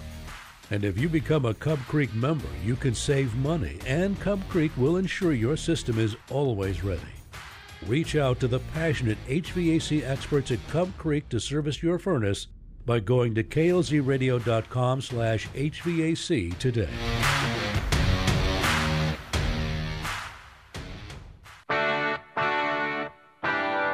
[0.70, 4.70] And if you become a Cub Creek member, you can save money, and Cub Creek
[4.76, 7.02] will ensure your system is always ready.
[7.88, 12.46] Reach out to the passionate HVAC experts at Cub Creek to service your furnace
[12.86, 17.53] by going to klzradio.com slash HVAC today.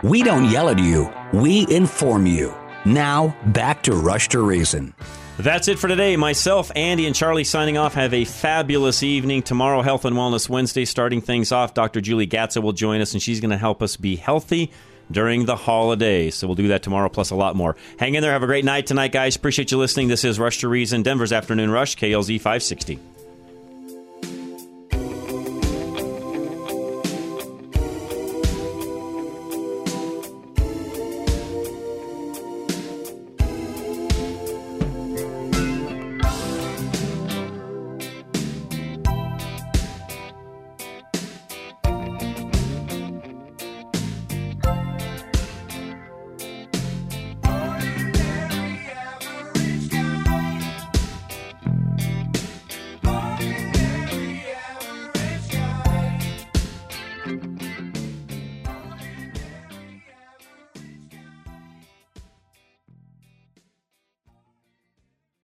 [0.03, 2.55] We don't yell at you, we inform you.
[2.87, 4.95] Now, back to Rush to Reason.
[5.39, 6.17] That's it for today.
[6.17, 7.93] Myself, Andy, and Charlie signing off.
[7.95, 9.43] Have a fabulous evening.
[9.43, 11.75] Tomorrow, Health and Wellness Wednesday, starting things off.
[11.75, 12.01] Dr.
[12.01, 14.71] Julie Gatza will join us, and she's going to help us be healthy
[15.11, 16.35] during the holidays.
[16.35, 17.77] So we'll do that tomorrow, plus a lot more.
[17.99, 18.33] Hang in there.
[18.33, 19.37] Have a great night tonight, guys.
[19.37, 20.09] Appreciate you listening.
[20.09, 22.99] This is Rush to Reason, Denver's Afternoon Rush, KLZ 560.